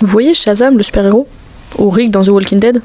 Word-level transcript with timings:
Vous 0.00 0.06
voyez 0.06 0.34
Shazam, 0.34 0.76
le 0.76 0.82
super-héros 0.82 1.26
Ou 1.78 1.90
Rick 1.90 2.10
dans 2.10 2.22
The 2.22 2.28
Walking 2.28 2.58
Dead? 2.60 2.80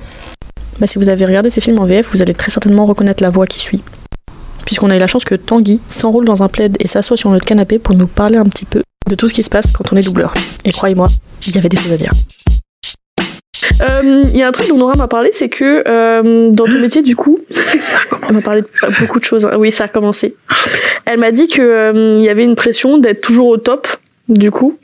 Bah, 0.79 0.87
Si 0.87 0.97
vous 0.97 1.09
avez 1.09 1.25
regardé 1.25 1.49
ces 1.49 1.61
films 1.61 1.79
en 1.79 1.85
VF, 1.85 2.09
vous 2.11 2.21
allez 2.21 2.33
très 2.33 2.51
certainement 2.51 2.85
reconnaître 2.85 3.21
la 3.21 3.29
voix 3.29 3.45
qui 3.47 3.59
suit. 3.59 3.83
Puisqu'on 4.65 4.89
a 4.89 4.95
eu 4.95 4.99
la 4.99 5.07
chance 5.07 5.25
que 5.25 5.35
Tanguy 5.35 5.79
s'enroule 5.87 6.25
dans 6.25 6.43
un 6.43 6.47
plaid 6.47 6.77
et 6.79 6.87
s'assoit 6.87 7.17
sur 7.17 7.29
notre 7.29 7.45
canapé 7.45 7.79
pour 7.79 7.95
nous 7.95 8.07
parler 8.07 8.37
un 8.37 8.45
petit 8.45 8.65
peu 8.65 8.81
de 9.09 9.15
tout 9.15 9.27
ce 9.27 9.33
qui 9.33 9.43
se 9.43 9.49
passe 9.49 9.71
quand 9.71 9.91
on 9.91 9.97
est 9.97 10.03
doubleur. 10.05 10.33
Et 10.63 10.71
croyez-moi, 10.71 11.07
il 11.47 11.55
y 11.55 11.57
avait 11.57 11.67
des 11.69 11.77
choses 11.77 11.91
à 11.91 11.97
dire. 11.97 12.11
Euh, 13.81 14.23
Il 14.27 14.37
y 14.37 14.43
a 14.43 14.47
un 14.47 14.51
truc 14.51 14.69
dont 14.69 14.77
Nora 14.77 14.95
m'a 14.95 15.07
parlé, 15.07 15.31
c'est 15.33 15.49
que 15.49 15.83
euh, 15.87 16.49
dans 16.51 16.65
ton 16.65 16.79
métier, 16.79 17.01
du 17.01 17.15
coup, 17.15 17.39
elle 18.29 18.35
m'a 18.35 18.41
parlé 18.41 18.61
de 18.61 18.67
beaucoup 18.99 19.19
de 19.19 19.25
choses. 19.25 19.45
hein. 19.45 19.51
Oui, 19.57 19.71
ça 19.71 19.85
a 19.85 19.87
commencé. 19.87 20.35
Elle 21.05 21.19
m'a 21.19 21.31
dit 21.31 21.47
que 21.47 21.61
euh, 21.61 22.21
y 22.21 22.29
avait 22.29 22.43
une 22.45 22.55
pression 22.55 22.97
d'être 22.99 23.21
toujours 23.21 23.47
au 23.47 23.57
top, 23.57 23.87
du 24.29 24.51
coup, 24.51 24.77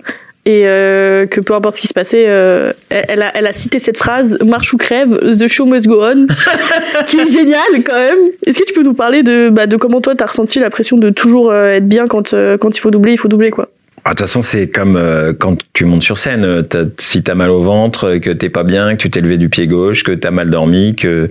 et 0.48 0.66
euh, 0.66 1.25
que 1.25 1.41
peu 1.41 1.54
importe 1.54 1.75
ce 1.75 1.82
qui 1.82 1.88
se 1.88 1.93
passait, 1.93 2.23
euh, 2.30 2.71
elle, 2.88 3.05
elle 3.09 3.21
a, 3.21 3.38
elle 3.38 3.48
a 3.48 3.52
cité 3.52 3.81
cette 3.81 3.98
phrase 3.98 4.38
"marche 4.41 4.73
ou 4.73 4.77
crève, 4.77 5.20
the 5.38 5.49
show 5.49 5.66
must 5.66 5.88
go 5.88 6.02
on", 6.02 6.26
qui 7.05 7.20
est 7.20 7.30
géniale 7.30 7.84
quand 7.85 7.98
même. 7.98 8.17
Est-ce 8.45 8.59
que 8.59 8.63
tu 8.63 8.73
peux 8.73 8.81
nous 8.81 8.94
parler 8.94 9.23
de, 9.23 9.49
bah, 9.52 9.67
de 9.67 9.75
comment 9.75 9.99
toi 9.99 10.16
t'as 10.16 10.27
ressenti 10.27 10.59
la 10.59 10.70
pression 10.70 10.95
de 10.95 11.09
toujours 11.09 11.52
euh, 11.52 11.73
être 11.73 11.86
bien 11.86 12.08
quand 12.08 12.34
quand 12.62 12.77
il 12.77 12.80
faut 12.80 12.91
doubler, 12.91 13.12
il 13.12 13.17
faut 13.17 13.27
doubler 13.27 13.49
quoi? 13.49 13.67
Ah, 14.09 14.11
De 14.11 14.16
toute 14.20 14.27
façon, 14.27 14.41
c'est 14.41 14.70
comme 14.70 14.95
euh, 14.95 15.34
quand 15.38 15.57
tu 15.73 15.84
montes 15.84 16.02
sur 16.03 16.17
scène. 16.17 16.45
euh, 16.45 16.61
t'as- 16.61 16.85
si 16.97 17.23
t'as 17.23 17.35
mal 17.35 17.49
au 17.49 17.61
ventre, 17.61 18.16
que 18.20 18.30
t'es 18.30 18.49
pas 18.49 18.63
bien, 18.63 18.95
que 18.95 19.02
tu 19.02 19.09
t'es 19.09 19.20
levé 19.20 19.38
du 19.38 19.49
pied 19.49 19.67
gauche, 19.67 20.03
que 20.05 20.13
t'as 20.13 20.31
mal 20.31 20.49
dormi, 20.49 20.95
que 20.95 21.30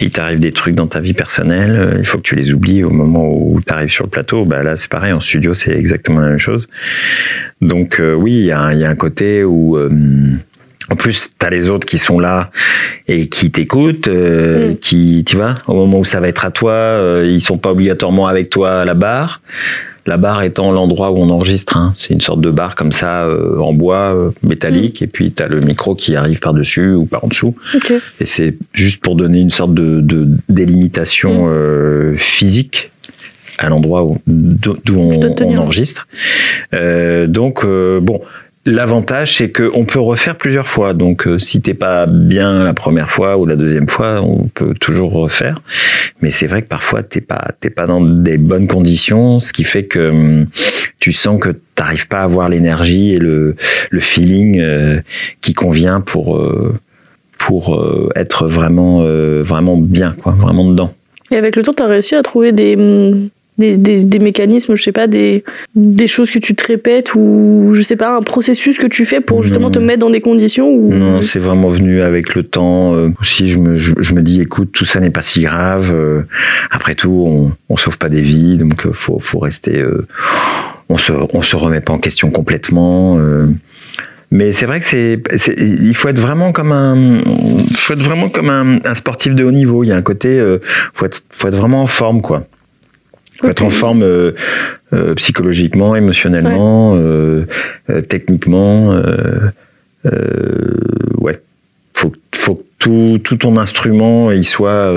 il 0.00 0.10
t'arrive 0.10 0.38
des 0.38 0.52
trucs 0.52 0.76
dans 0.76 0.86
ta 0.86 1.00
vie 1.00 1.12
personnelle, 1.12 1.74
euh, 1.76 1.96
il 1.98 2.06
faut 2.06 2.18
que 2.18 2.22
tu 2.22 2.36
les 2.36 2.52
oublies 2.52 2.84
au 2.84 2.90
moment 2.90 3.26
où 3.28 3.60
t'arrives 3.66 3.90
sur 3.90 4.04
le 4.04 4.10
plateau. 4.10 4.44
Bah 4.44 4.62
là, 4.62 4.76
c'est 4.76 4.88
pareil. 4.90 5.12
En 5.12 5.18
studio, 5.18 5.54
c'est 5.54 5.72
exactement 5.76 6.20
la 6.20 6.28
même 6.28 6.38
chose. 6.38 6.68
Donc 7.60 7.98
euh, 7.98 8.14
oui, 8.14 8.32
il 8.34 8.44
y 8.46 8.52
a, 8.52 8.60
un- 8.60 8.72
il 8.72 8.78
y 8.78 8.84
a 8.84 8.88
un 8.90 8.94
côté 8.94 9.42
où 9.42 9.76
euh, 9.76 9.90
en 10.90 10.94
plus, 10.94 11.30
t'as 11.36 11.50
les 11.50 11.68
autres 11.68 11.86
qui 11.86 11.98
sont 11.98 12.20
là 12.20 12.50
et 13.08 13.28
qui 13.28 13.50
t'écoutent, 13.50 14.06
euh, 14.06 14.70
Mm. 14.70 14.76
qui, 14.76 15.24
tu 15.26 15.34
vois, 15.36 15.56
au 15.66 15.74
moment 15.74 15.98
où 15.98 16.04
ça 16.04 16.20
va 16.20 16.28
être 16.28 16.44
à 16.44 16.52
toi, 16.52 16.70
euh, 16.72 17.24
ils 17.26 17.42
sont 17.42 17.58
pas 17.58 17.72
obligatoirement 17.72 18.28
avec 18.28 18.50
toi 18.50 18.82
à 18.82 18.84
la 18.84 18.94
barre. 18.94 19.40
La 20.06 20.16
barre 20.18 20.42
étant 20.42 20.70
l'endroit 20.72 21.10
où 21.12 21.16
on 21.18 21.30
enregistre. 21.30 21.76
hein. 21.78 21.94
C'est 21.96 22.12
une 22.12 22.20
sorte 22.20 22.40
de 22.42 22.50
barre 22.50 22.74
comme 22.74 22.92
ça, 22.92 23.24
euh, 23.24 23.58
en 23.58 23.72
bois 23.72 24.14
euh, 24.14 24.30
métallique, 24.42 25.00
et 25.00 25.06
puis 25.06 25.32
t'as 25.32 25.48
le 25.48 25.60
micro 25.60 25.94
qui 25.94 26.14
arrive 26.14 26.40
par-dessus 26.40 26.92
ou 26.92 27.06
par 27.06 27.24
en 27.24 27.28
dessous. 27.28 27.54
Ok. 27.74 27.92
Et 28.20 28.26
c'est 28.26 28.54
juste 28.74 29.02
pour 29.02 29.14
donner 29.16 29.40
une 29.40 29.50
sorte 29.50 29.72
de, 29.74 30.00
de 30.02 30.28
délimitation 30.50 31.46
euh, 31.48 32.14
physique 32.18 32.90
à 33.58 33.68
l'endroit 33.68 34.04
où- 34.04 34.18
d'où 34.26 34.76
on, 34.98 35.10
on 35.44 35.56
enregistre. 35.58 36.06
Donc 37.28 37.64
bon, 37.64 38.20
l'avantage 38.66 39.36
c'est 39.36 39.50
qu'on 39.50 39.84
peut 39.84 40.00
refaire 40.00 40.36
plusieurs 40.36 40.68
fois. 40.68 40.94
Donc 40.94 41.26
euh, 41.26 41.38
si 41.38 41.60
t'es 41.60 41.74
pas 41.74 42.06
bien 42.06 42.64
la 42.64 42.74
première 42.74 43.10
fois 43.10 43.36
ou 43.36 43.46
la 43.46 43.56
deuxième 43.56 43.88
fois, 43.88 44.20
on 44.22 44.48
peut 44.48 44.74
toujours 44.74 45.12
refaire. 45.12 45.62
Mais 46.20 46.30
c'est 46.30 46.46
vrai 46.46 46.62
que 46.62 46.68
parfois 46.68 47.02
t'es 47.02 47.20
pas 47.20 47.52
t'es 47.60 47.70
pas 47.70 47.86
dans 47.86 48.00
des 48.00 48.38
bonnes 48.38 48.66
conditions, 48.66 49.40
ce 49.40 49.52
qui 49.52 49.64
fait 49.64 49.84
que 49.84 50.10
hum, 50.10 50.46
tu 50.98 51.12
sens 51.12 51.40
que 51.40 51.50
t'arrives 51.74 52.08
pas 52.08 52.20
à 52.20 52.24
avoir 52.24 52.48
l'énergie 52.48 53.12
et 53.12 53.18
le 53.18 53.56
le 53.90 54.00
feeling 54.00 54.60
euh, 54.60 55.00
qui 55.40 55.54
convient 55.54 56.00
pour 56.00 56.36
euh, 56.36 56.74
pour 57.38 57.74
euh, 57.74 58.08
être 58.16 58.46
vraiment 58.46 59.02
euh, 59.02 59.42
vraiment 59.42 59.76
bien 59.76 60.14
quoi, 60.22 60.32
vraiment 60.32 60.68
dedans. 60.68 60.92
Et 61.30 61.36
avec 61.36 61.56
le 61.56 61.62
temps, 61.62 61.72
t'as 61.72 61.86
réussi 61.86 62.14
à 62.14 62.22
trouver 62.22 62.52
des, 62.52 62.76
hum, 62.76 63.28
des, 63.58 63.76
des, 63.76 64.04
des 64.04 64.18
mécanismes, 64.18 64.74
je 64.74 64.82
sais 64.82 64.92
pas, 64.92 65.06
des, 65.06 65.44
des 65.76 66.06
choses 66.06 66.30
que 66.30 66.38
tu 66.38 66.54
te 66.54 66.66
répètes 66.66 67.14
ou 67.14 67.70
je 67.72 67.82
sais 67.82 67.96
pas, 67.96 68.16
un 68.16 68.22
processus 68.22 68.78
que 68.78 68.86
tu 68.86 69.06
fais 69.06 69.20
pour 69.20 69.42
justement 69.42 69.66
Non. 69.68 69.72
te 69.72 69.78
mettre 69.78 70.00
dans 70.00 70.10
des 70.10 70.20
conditions 70.20 70.68
où. 70.70 70.92
Non, 70.92 71.22
c'est 71.22 71.38
vraiment 71.38 71.68
venu 71.68 72.00
avec 72.02 72.34
le 72.34 72.42
temps. 72.42 72.94
Euh, 72.94 73.10
aussi, 73.20 73.48
je 73.48 73.58
me, 73.58 73.76
je, 73.76 73.94
je 74.00 74.14
me 74.14 74.22
dis, 74.22 74.40
écoute, 74.40 74.70
tout 74.72 74.84
ça 74.84 74.98
n'est 75.00 75.10
pas 75.10 75.22
si 75.22 75.42
grave. 75.42 75.92
Euh, 75.94 76.22
après 76.70 76.94
tout, 76.96 77.24
on, 77.26 77.52
on 77.68 77.76
sauve 77.76 77.98
pas 77.98 78.08
des 78.08 78.22
vies, 78.22 78.56
donc 78.58 78.86
euh, 78.86 78.92
faut, 78.92 79.20
faut 79.20 79.38
rester. 79.38 79.78
euh, 79.78 80.06
on 80.88 80.98
se, 80.98 81.12
on 81.32 81.42
se 81.42 81.56
remet 81.56 81.80
pas 81.80 81.92
en 81.92 81.98
question 81.98 82.30
complètement. 82.30 83.18
euh. 83.18 83.46
mais 84.30 84.50
c'est 84.52 84.66
vrai 84.66 84.80
que 84.80 84.86
c'est, 84.86 85.22
c'est- 85.36 85.56
il 85.56 85.94
faut 85.94 86.08
être 86.08 86.18
vraiment 86.18 86.50
comme 86.52 86.72
un, 86.72 87.20
faut 87.76 87.92
être 87.94 88.02
vraiment 88.02 88.28
comme 88.28 88.50
un, 88.50 88.78
un 88.84 88.94
sportif 88.94 89.34
de 89.34 89.44
haut 89.44 89.52
niveau. 89.52 89.84
Il 89.84 89.88
y 89.88 89.92
a 89.92 89.96
un 89.96 90.02
côté, 90.02 90.28
euh, 90.40 90.58
faut 90.92 91.06
être, 91.06 91.22
faut 91.30 91.46
être 91.48 91.56
vraiment 91.56 91.82
en 91.82 91.86
forme, 91.86 92.20
quoi. 92.20 92.46
Faut 93.44 93.50
être 93.50 93.64
en 93.64 93.70
forme 93.70 94.02
euh, 94.02 94.32
euh, 94.92 95.14
psychologiquement, 95.14 95.94
émotionnellement, 95.94 96.94
euh, 96.96 97.44
euh, 97.90 98.00
techniquement. 98.00 98.94
ouais, 101.18 101.40
faut, 101.94 102.12
faut 102.34 102.54
que 102.56 102.64
tout, 102.78 103.20
tout 103.22 103.36
ton 103.36 103.56
instrument 103.56 104.30
il 104.30 104.44
soit, 104.44 104.92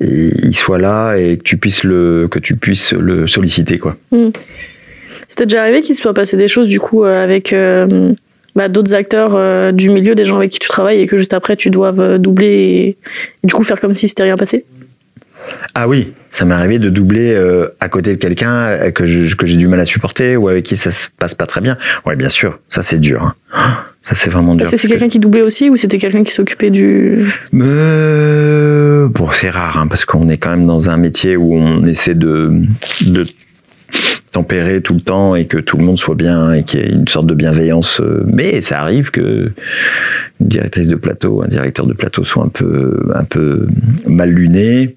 il 0.00 0.56
soit 0.56 0.78
là 0.78 1.16
et 1.16 1.38
que 1.38 1.42
tu 1.42 1.56
puisses 1.56 1.84
le, 1.84 2.28
que 2.30 2.38
tu 2.38 2.56
puisses 2.56 2.92
le 2.92 3.26
solliciter 3.26 3.78
quoi. 3.78 3.96
C'était 5.28 5.46
déjà 5.46 5.62
arrivé 5.62 5.82
qu'il 5.82 5.94
se 5.94 6.02
soit 6.02 6.14
passé 6.14 6.36
des 6.36 6.48
choses 6.48 6.68
du 6.68 6.80
coup 6.80 7.04
avec 7.04 7.52
bah, 8.56 8.68
d'autres 8.68 8.94
acteurs 8.94 9.34
euh, 9.34 9.70
du 9.70 9.90
milieu, 9.90 10.14
des 10.14 10.24
gens 10.24 10.36
avec 10.38 10.50
qui 10.50 10.58
tu 10.58 10.68
travailles 10.68 11.02
et 11.02 11.06
que 11.06 11.18
juste 11.18 11.34
après 11.34 11.56
tu 11.56 11.68
doives 11.68 12.00
euh, 12.00 12.18
doubler 12.18 12.46
et, 12.46 12.88
et 12.88 12.96
du 13.46 13.52
coup 13.52 13.62
faire 13.62 13.78
comme 13.78 13.94
si 13.94 14.08
c'était 14.08 14.22
rien 14.22 14.38
passé? 14.38 14.64
Ah 15.74 15.88
oui, 15.88 16.12
ça 16.32 16.44
m'est 16.44 16.54
arrivé 16.54 16.78
de 16.78 16.88
doubler 16.90 17.32
euh, 17.34 17.68
à 17.80 17.88
côté 17.88 18.10
de 18.12 18.16
quelqu'un 18.20 18.52
euh, 18.64 18.90
que 18.90 19.06
j'ai 19.06 19.56
du 19.56 19.68
mal 19.68 19.80
à 19.80 19.84
supporter 19.84 20.36
ou 20.36 20.48
avec 20.48 20.64
qui 20.64 20.76
ça 20.76 20.90
se 20.92 21.08
passe 21.18 21.34
pas 21.34 21.46
très 21.46 21.60
bien. 21.60 21.76
Ouais, 22.06 22.16
bien 22.16 22.28
sûr, 22.28 22.58
ça 22.68 22.82
c'est 22.82 22.98
dur. 22.98 23.34
hein. 23.52 23.76
Ça 24.02 24.14
c'est 24.14 24.30
vraiment 24.30 24.54
dur. 24.54 24.68
C'est 24.68 24.76
que- 24.80 24.86
quelqu'un 24.88 25.08
qui 25.08 25.18
doublait 25.18 25.42
aussi 25.42 25.68
ou 25.68 25.76
c'était 25.76 25.98
quelqu'un 25.98 26.22
qui 26.24 26.32
s'occupait 26.32 26.70
du. 26.70 27.26
Euh, 27.54 29.08
bon, 29.08 29.28
c'est 29.32 29.50
rare, 29.50 29.78
hein, 29.78 29.86
parce 29.88 30.04
qu'on 30.04 30.28
est 30.28 30.38
quand 30.38 30.50
même 30.50 30.66
dans 30.66 30.90
un 30.90 30.96
métier 30.96 31.36
où 31.36 31.54
on 31.54 31.84
essaie 31.86 32.14
de, 32.14 32.52
de 33.06 33.26
tempérer 34.32 34.80
tout 34.82 34.94
le 34.94 35.00
temps 35.00 35.34
et 35.34 35.46
que 35.46 35.58
tout 35.58 35.76
le 35.76 35.84
monde 35.84 35.98
soit 35.98 36.14
bien 36.14 36.52
et 36.52 36.62
qu'il 36.64 36.80
y 36.80 36.82
ait 36.82 36.90
une 36.92 37.08
sorte 37.08 37.26
de 37.26 37.34
bienveillance. 37.34 38.00
euh, 38.00 38.22
Mais 38.26 38.60
ça 38.60 38.80
arrive 38.80 39.10
que 39.10 39.50
une 40.40 40.48
directrice 40.48 40.88
de 40.88 40.96
plateau, 40.96 41.42
un 41.42 41.48
directeur 41.48 41.86
de 41.86 41.94
plateau 41.94 42.24
soit 42.24 42.44
un 42.44 42.48
peu, 42.48 43.08
un 43.14 43.24
peu 43.24 43.66
mal 44.06 44.30
luné 44.30 44.96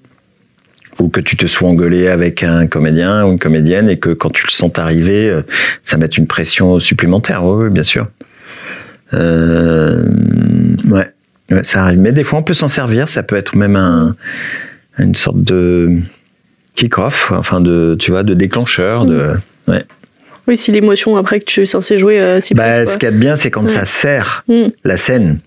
ou 0.98 1.08
que 1.08 1.20
tu 1.20 1.36
te 1.36 1.46
sois 1.46 1.68
engueulé 1.68 2.08
avec 2.08 2.42
un 2.42 2.66
comédien 2.66 3.24
ou 3.26 3.32
une 3.32 3.38
comédienne 3.38 3.88
et 3.88 3.98
que 3.98 4.10
quand 4.10 4.30
tu 4.30 4.44
le 4.46 4.50
sens 4.52 4.70
arriver, 4.76 5.28
euh, 5.28 5.42
ça 5.82 5.96
mette 5.96 6.16
une 6.18 6.26
pression 6.26 6.78
supplémentaire. 6.80 7.44
Oui, 7.44 7.64
oui, 7.64 7.70
bien 7.70 7.82
sûr. 7.82 8.08
Euh, 9.14 10.04
ouais. 10.88 11.08
Ouais, 11.50 11.64
ça 11.64 11.82
arrive. 11.84 11.98
Mais 11.98 12.12
des 12.12 12.22
fois, 12.24 12.38
on 12.38 12.42
peut 12.42 12.54
s'en 12.54 12.68
servir. 12.68 13.08
Ça 13.08 13.22
peut 13.22 13.36
être 13.36 13.56
même 13.56 13.76
un, 13.76 14.14
une 14.98 15.14
sorte 15.14 15.42
de 15.42 15.98
kick-off, 16.76 17.32
enfin 17.34 17.60
de, 17.60 17.96
tu 17.98 18.10
vois, 18.12 18.22
de 18.22 18.34
déclencheur. 18.34 19.04
De... 19.04 19.32
Oui, 20.46 20.56
si 20.56 20.72
l'émotion 20.72 21.16
après 21.16 21.40
que 21.40 21.44
tu 21.44 21.60
es 21.60 21.66
censé 21.66 21.98
jouer 21.98 22.20
euh, 22.20 22.40
s'y 22.40 22.54
Bah, 22.54 22.86
ce 22.86 22.94
qu'il 22.94 23.04
y 23.04 23.06
a 23.06 23.12
de 23.12 23.16
bien, 23.18 23.36
c'est 23.36 23.50
quand 23.50 23.62
Ouais. 23.62 23.68
ça 23.68 23.84
sert 23.84 24.44
Mm. 24.48 24.68
la 24.84 24.96
scène. 24.96 25.38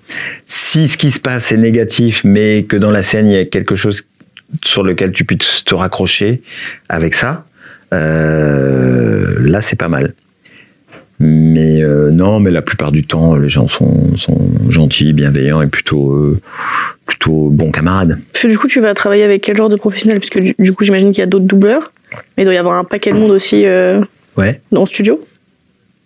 Si 0.45 0.87
ce 0.87 0.97
qui 0.97 1.11
se 1.11 1.19
passe 1.19 1.51
est 1.51 1.57
négatif, 1.57 2.23
mais 2.23 2.63
que 2.63 2.77
dans 2.77 2.91
la 2.91 3.01
scène, 3.01 3.27
il 3.27 3.33
y 3.33 3.37
a 3.37 3.45
quelque 3.45 3.75
chose 3.75 4.07
sur 4.63 4.83
lequel 4.83 5.11
tu 5.11 5.23
puisses 5.25 5.63
te 5.65 5.75
raccrocher 5.75 6.41
avec 6.89 7.13
ça, 7.15 7.45
euh, 7.93 9.35
là, 9.39 9.61
c'est 9.61 9.77
pas 9.77 9.89
mal. 9.89 10.13
Mais 11.19 11.81
euh, 11.81 12.11
non, 12.11 12.39
mais 12.39 12.51
la 12.51 12.61
plupart 12.61 12.91
du 12.91 13.05
temps, 13.05 13.35
les 13.35 13.49
gens 13.49 13.67
sont, 13.67 14.17
sont 14.17 14.49
gentils, 14.69 15.13
bienveillants 15.13 15.61
et 15.61 15.67
plutôt, 15.67 16.11
euh, 16.11 16.39
plutôt 17.05 17.49
bons 17.49 17.71
camarades. 17.71 18.19
Parce 18.31 18.43
que 18.43 18.47
du 18.49 18.57
coup, 18.57 18.67
tu 18.67 18.81
vas 18.81 18.93
travailler 18.93 19.23
avec 19.23 19.41
quel 19.43 19.55
genre 19.55 19.69
de 19.69 19.75
professionnel? 19.75 20.19
Parce 20.19 20.29
que 20.29 20.39
du, 20.39 20.55
du 20.57 20.73
coup, 20.73 20.83
j'imagine 20.83 21.11
qu'il 21.11 21.19
y 21.19 21.23
a 21.23 21.27
d'autres 21.27 21.45
doubleurs, 21.45 21.93
mais 22.35 22.43
il 22.43 22.45
doit 22.45 22.53
y 22.53 22.57
avoir 22.57 22.75
un 22.77 22.83
paquet 22.83 23.11
de 23.11 23.17
monde 23.17 23.31
aussi 23.31 23.63
Ouais. 24.35 24.59
dans 24.71 24.81
le 24.81 24.87
studio. 24.87 25.25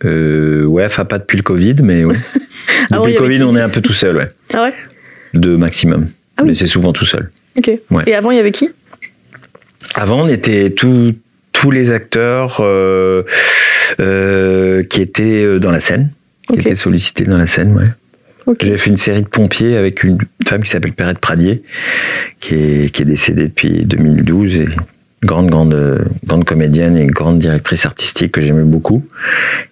Ouais, 0.03 0.85
enfin 0.85 1.05
pas 1.05 1.17
depuis 1.17 1.37
le 1.37 1.43
Covid, 1.43 1.75
mais 1.81 2.03
ouais. 2.03 2.17
Depuis 2.91 3.11
y 3.11 3.13
le 3.13 3.19
Covid, 3.19 3.37
qui 3.37 3.43
on 3.43 3.55
est 3.55 3.61
un 3.61 3.69
peu 3.69 3.81
tout 3.81 3.93
seul, 3.93 4.17
ouais. 4.17 4.29
Ah 4.53 4.63
ouais? 4.63 4.73
De 5.33 5.55
maximum. 5.55 6.07
Ah 6.35 6.43
oui. 6.43 6.49
Mais 6.49 6.55
c'est 6.55 6.67
souvent 6.67 6.93
tout 6.93 7.05
seul. 7.05 7.31
Ok. 7.57 7.71
Ouais. 7.91 8.03
Et 8.07 8.13
avant, 8.13 8.31
il 8.31 8.37
y 8.37 8.39
avait 8.39 8.51
qui? 8.51 8.69
Avant, 9.95 10.23
on 10.23 10.27
était 10.27 10.71
tous 10.71 11.13
tous 11.53 11.71
les 11.71 11.91
acteurs 11.91 12.57
euh, 12.59 13.23
euh, 13.99 14.83
qui 14.83 15.01
étaient 15.01 15.43
euh, 15.43 15.59
dans 15.59 15.71
la 15.71 15.79
scène, 15.79 16.11
qui 16.47 16.59
étaient 16.59 16.75
sollicités 16.75 17.23
dans 17.23 17.37
la 17.37 17.47
scène, 17.47 17.75
ouais. 17.75 17.87
J'ai 18.61 18.77
fait 18.77 18.89
une 18.89 18.97
série 18.97 19.23
de 19.23 19.27
pompiers 19.27 19.75
avec 19.75 20.03
une 20.03 20.19
femme 20.47 20.63
qui 20.63 20.69
s'appelle 20.69 20.93
Perrette 20.93 21.17
Pradier, 21.17 21.63
qui 22.39 22.55
est, 22.55 22.93
qui 22.93 23.01
est 23.01 23.05
décédée 23.05 23.47
depuis 23.47 23.85
2012 23.85 24.55
et 24.55 24.67
grande, 25.23 25.49
grande, 25.49 26.07
grande 26.25 26.45
comédienne 26.45 26.95
et 26.95 27.07
grande 27.07 27.39
directrice 27.39 27.85
artistique 27.85 28.31
que 28.31 28.39
j'aimais 28.39 28.63
beaucoup. 28.63 29.05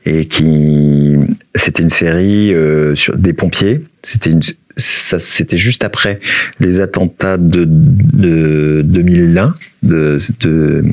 Et 0.06 0.26
qui, 0.26 1.16
c'était 1.56 1.84
une 1.84 1.90
série 1.90 2.54
euh, 2.54 2.96
sur 2.96 3.16
des 3.16 3.32
pompiers. 3.32 3.82
C'était 4.04 4.32
une, 4.32 4.42
c'était 4.78 5.58
juste 5.58 5.84
après 5.84 6.20
les 6.60 6.82
attentats 6.82 7.38
de, 7.38 7.66
de 7.68 8.82
2001, 8.84 9.54
de, 9.84 10.20
de, 10.42 10.84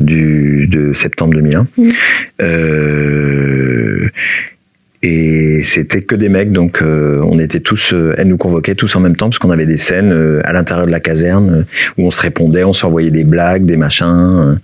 du, 0.00 0.66
de 0.68 0.92
septembre 0.92 1.34
2001. 1.34 1.66
Mhm. 1.76 1.92
Euh, 2.42 4.08
Et 5.02 5.62
c'était 5.62 6.02
que 6.02 6.16
des 6.16 6.28
mecs, 6.28 6.50
donc 6.52 6.82
euh, 6.82 7.20
on 7.30 7.38
était 7.38 7.60
tous, 7.60 7.92
euh, 7.92 8.14
elle 8.18 8.28
nous 8.28 8.38
convoquait 8.38 8.74
tous 8.74 8.96
en 8.96 9.00
même 9.00 9.14
temps 9.14 9.28
parce 9.28 9.38
qu'on 9.38 9.50
avait 9.50 9.66
des 9.66 9.76
scènes 9.76 10.12
euh, 10.12 10.40
à 10.44 10.52
l'intérieur 10.52 10.86
de 10.86 10.90
la 10.90 11.00
caserne 11.00 11.50
euh, 11.50 11.62
où 11.96 12.06
on 12.06 12.10
se 12.10 12.20
répondait, 12.20 12.64
on 12.64 12.72
s'envoyait 12.72 13.10
des 13.12 13.22
blagues, 13.24 13.64
des 13.66 13.76
machins. 13.76 14.06
euh, 14.08 14.54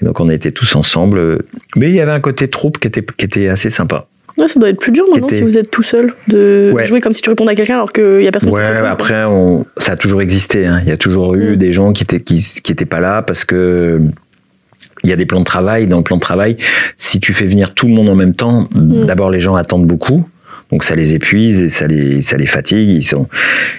et 0.00 0.04
donc 0.06 0.20
on 0.20 0.30
était 0.30 0.52
tous 0.52 0.74
ensemble. 0.76 1.38
Mais 1.76 1.88
il 1.88 1.94
y 1.94 2.00
avait 2.00 2.12
un 2.12 2.20
côté 2.20 2.48
troupe 2.48 2.78
qui 2.78 2.88
était, 2.88 3.04
qui 3.04 3.24
était 3.26 3.48
assez 3.48 3.70
sympa. 3.70 4.06
Ouais, 4.36 4.48
ça 4.48 4.58
doit 4.58 4.68
être 4.68 4.80
plus 4.80 4.90
dur 4.92 5.04
maintenant 5.10 5.28
Était- 5.28 5.36
si 5.36 5.42
vous 5.42 5.56
êtes 5.58 5.70
tout 5.70 5.82
seul 5.84 6.12
de 6.28 6.72
Ouais. 6.74 6.86
jouer 6.86 7.00
comme 7.00 7.12
si 7.12 7.22
tu 7.22 7.28
répondais 7.30 7.52
à 7.52 7.54
quelqu'un 7.54 7.74
alors 7.74 7.92
qu'il 7.92 8.22
y 8.22 8.26
a 8.28 8.32
personne. 8.32 8.50
qui 8.50 8.56
Ouais, 8.56 8.64
après, 8.64 9.24
on, 9.24 9.64
ça 9.76 9.92
a 9.92 9.96
toujours 9.96 10.22
existé. 10.22 10.66
hein. 10.66 10.80
Il 10.82 10.88
y 10.88 10.92
a 10.92 10.96
toujours 10.96 11.34
eu 11.36 11.52
Mm. 11.52 11.56
des 11.56 11.72
gens 11.72 11.92
qui 11.92 12.02
étaient 12.02 12.20
qui, 12.20 12.40
qui 12.62 12.72
étaient 12.72 12.84
pas 12.84 13.00
là 13.00 13.22
parce 13.22 13.44
que 13.44 14.00
il 15.04 15.10
y 15.10 15.12
a 15.12 15.16
des 15.16 15.26
plans 15.26 15.40
de 15.40 15.44
travail. 15.44 15.86
Dans 15.86 15.98
le 15.98 16.02
plan 16.02 16.16
de 16.16 16.20
travail, 16.20 16.56
si 16.96 17.20
tu 17.20 17.32
fais 17.34 17.44
venir 17.44 17.74
tout 17.74 17.86
le 17.86 17.92
monde 17.92 18.08
en 18.08 18.14
même 18.16 18.34
temps, 18.34 18.66
Mm. 18.74 19.04
d'abord 19.04 19.30
les 19.30 19.38
gens 19.40 19.54
attendent 19.54 19.86
beaucoup. 19.86 20.24
Donc 20.74 20.82
ça 20.82 20.96
les 20.96 21.14
épuise 21.14 21.60
et 21.60 21.68
ça 21.68 21.86
les 21.86 22.20
ça 22.20 22.36
les 22.36 22.46
fatigue. 22.46 22.88
Ils 22.90 23.04
sont 23.04 23.28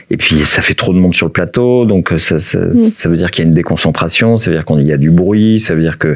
et 0.09 0.15
puis 0.15 0.37
ça 0.45 0.61
fait 0.61 0.75
trop 0.75 0.93
de 0.93 0.97
monde 0.97 1.13
sur 1.13 1.25
le 1.25 1.31
plateau, 1.33 1.83
donc 1.85 2.13
ça 2.19 2.39
ça, 2.39 2.57
Mm. 2.59 2.77
ça 2.89 3.09
veut 3.09 3.17
dire 3.17 3.31
qu'il 3.31 3.43
y 3.43 3.45
a 3.45 3.49
une 3.49 3.53
déconcentration, 3.53 4.37
ça 4.37 4.49
veut 4.49 4.55
dire 4.55 4.63
qu'il 4.63 4.79
y 4.87 4.93
a 4.93 4.97
du 4.97 5.11
bruit, 5.11 5.59
ça 5.59 5.75
veut 5.75 5.81
dire 5.81 5.97
que 5.97 6.15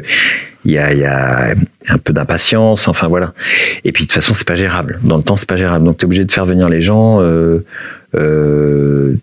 il 0.64 0.72
y 0.72 0.78
a, 0.78 0.92
il 0.94 0.98
y 1.00 1.04
a 1.04 1.54
un 1.88 1.98
peu 1.98 2.14
d'impatience, 2.14 2.88
enfin 2.88 3.08
voilà. 3.08 3.34
Et 3.84 3.92
puis 3.92 4.04
de 4.04 4.08
toute 4.08 4.14
façon, 4.14 4.32
c'est 4.32 4.46
pas 4.48 4.56
gérable. 4.56 4.98
Dans 5.02 5.18
le 5.18 5.22
temps, 5.22 5.36
c'est 5.36 5.48
pas 5.48 5.56
gérable. 5.56 5.84
Donc 5.84 5.98
tu 5.98 6.02
es 6.02 6.06
obligé 6.06 6.24
de 6.24 6.32
faire 6.32 6.46
venir 6.46 6.70
les 6.70 6.80
gens. 6.80 7.20
Euh, 7.20 7.62
euh, 8.14 9.14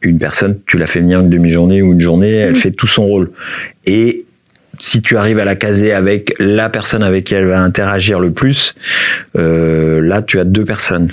une 0.00 0.18
personne, 0.18 0.56
tu 0.66 0.78
la 0.78 0.86
fais 0.86 1.00
venir 1.00 1.20
une 1.20 1.28
demi-journée 1.30 1.82
ou 1.82 1.92
une 1.92 2.00
journée, 2.00 2.32
elle 2.32 2.52
Mhm. 2.54 2.56
fait 2.56 2.70
tout 2.70 2.86
son 2.86 3.04
rôle. 3.06 3.30
Et 3.86 4.24
si 4.84 5.00
tu 5.00 5.16
arrives 5.16 5.38
à 5.38 5.44
la 5.44 5.54
caser 5.54 5.92
avec 5.92 6.34
la 6.40 6.68
personne 6.68 7.04
avec 7.04 7.22
qui 7.26 7.34
elle 7.34 7.46
va 7.46 7.60
interagir 7.62 8.18
le 8.18 8.32
plus, 8.32 8.74
euh, 9.38 10.00
là 10.02 10.22
tu 10.22 10.40
as 10.40 10.44
deux 10.44 10.64
personnes. 10.64 11.08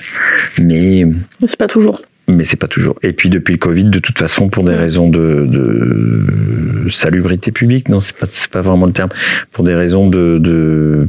Mais 0.60 1.06
c'est 1.46 1.60
pas 1.60 1.68
toujours. 1.68 2.02
mais 2.28 2.46
c'est 2.46 2.58
pas 2.58 2.68
toujours. 2.68 2.98
Et 3.04 3.14
puis 3.14 3.30
depuis 3.30 3.52
le 3.54 3.60
Covid, 3.60 3.84
de 3.86 4.00
toute 4.00 4.18
façon, 4.18 4.50
pour 4.50 4.64
des 4.64 4.74
raisons 4.74 5.08
de, 5.08 5.46
de 5.46 6.90
salubrité 6.90 7.52
publique, 7.52 7.90
non, 7.90 8.02
c'est 8.02 8.16
pas 8.18 8.26
pas 8.52 8.62
vraiment 8.62 8.88
le 8.88 8.92
terme, 8.92 9.10
pour 9.52 9.64
des 9.64 9.76
raisons 9.76 10.10
de 10.10 10.40
de 10.40 11.08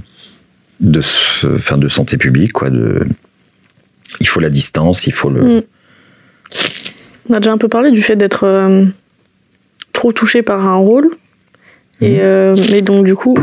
de, 0.80 0.98
s- 1.00 1.46
enfin, 1.56 1.78
de 1.78 1.88
santé 1.88 2.18
publique, 2.18 2.52
quoi. 2.52 2.68
De, 2.68 3.06
il 4.20 4.28
faut 4.28 4.40
la 4.40 4.50
distance, 4.50 5.06
il 5.06 5.12
faut 5.14 5.30
le. 5.30 5.40
Mm. 5.42 5.62
On 7.30 7.34
a 7.34 7.40
déjà 7.40 7.52
un 7.52 7.58
peu 7.58 7.68
parlé 7.68 7.90
du 7.90 8.02
fait 8.02 8.16
d'être 8.16 8.44
euh, 8.44 8.84
trop 9.94 10.12
touché 10.12 10.42
par 10.42 10.66
un 10.66 10.76
rôle. 10.76 11.08
Et, 12.02 12.12
Mhm. 12.12 12.18
euh, 12.20 12.80
donc 12.82 13.04
du 13.04 13.14
coup, 13.14 13.36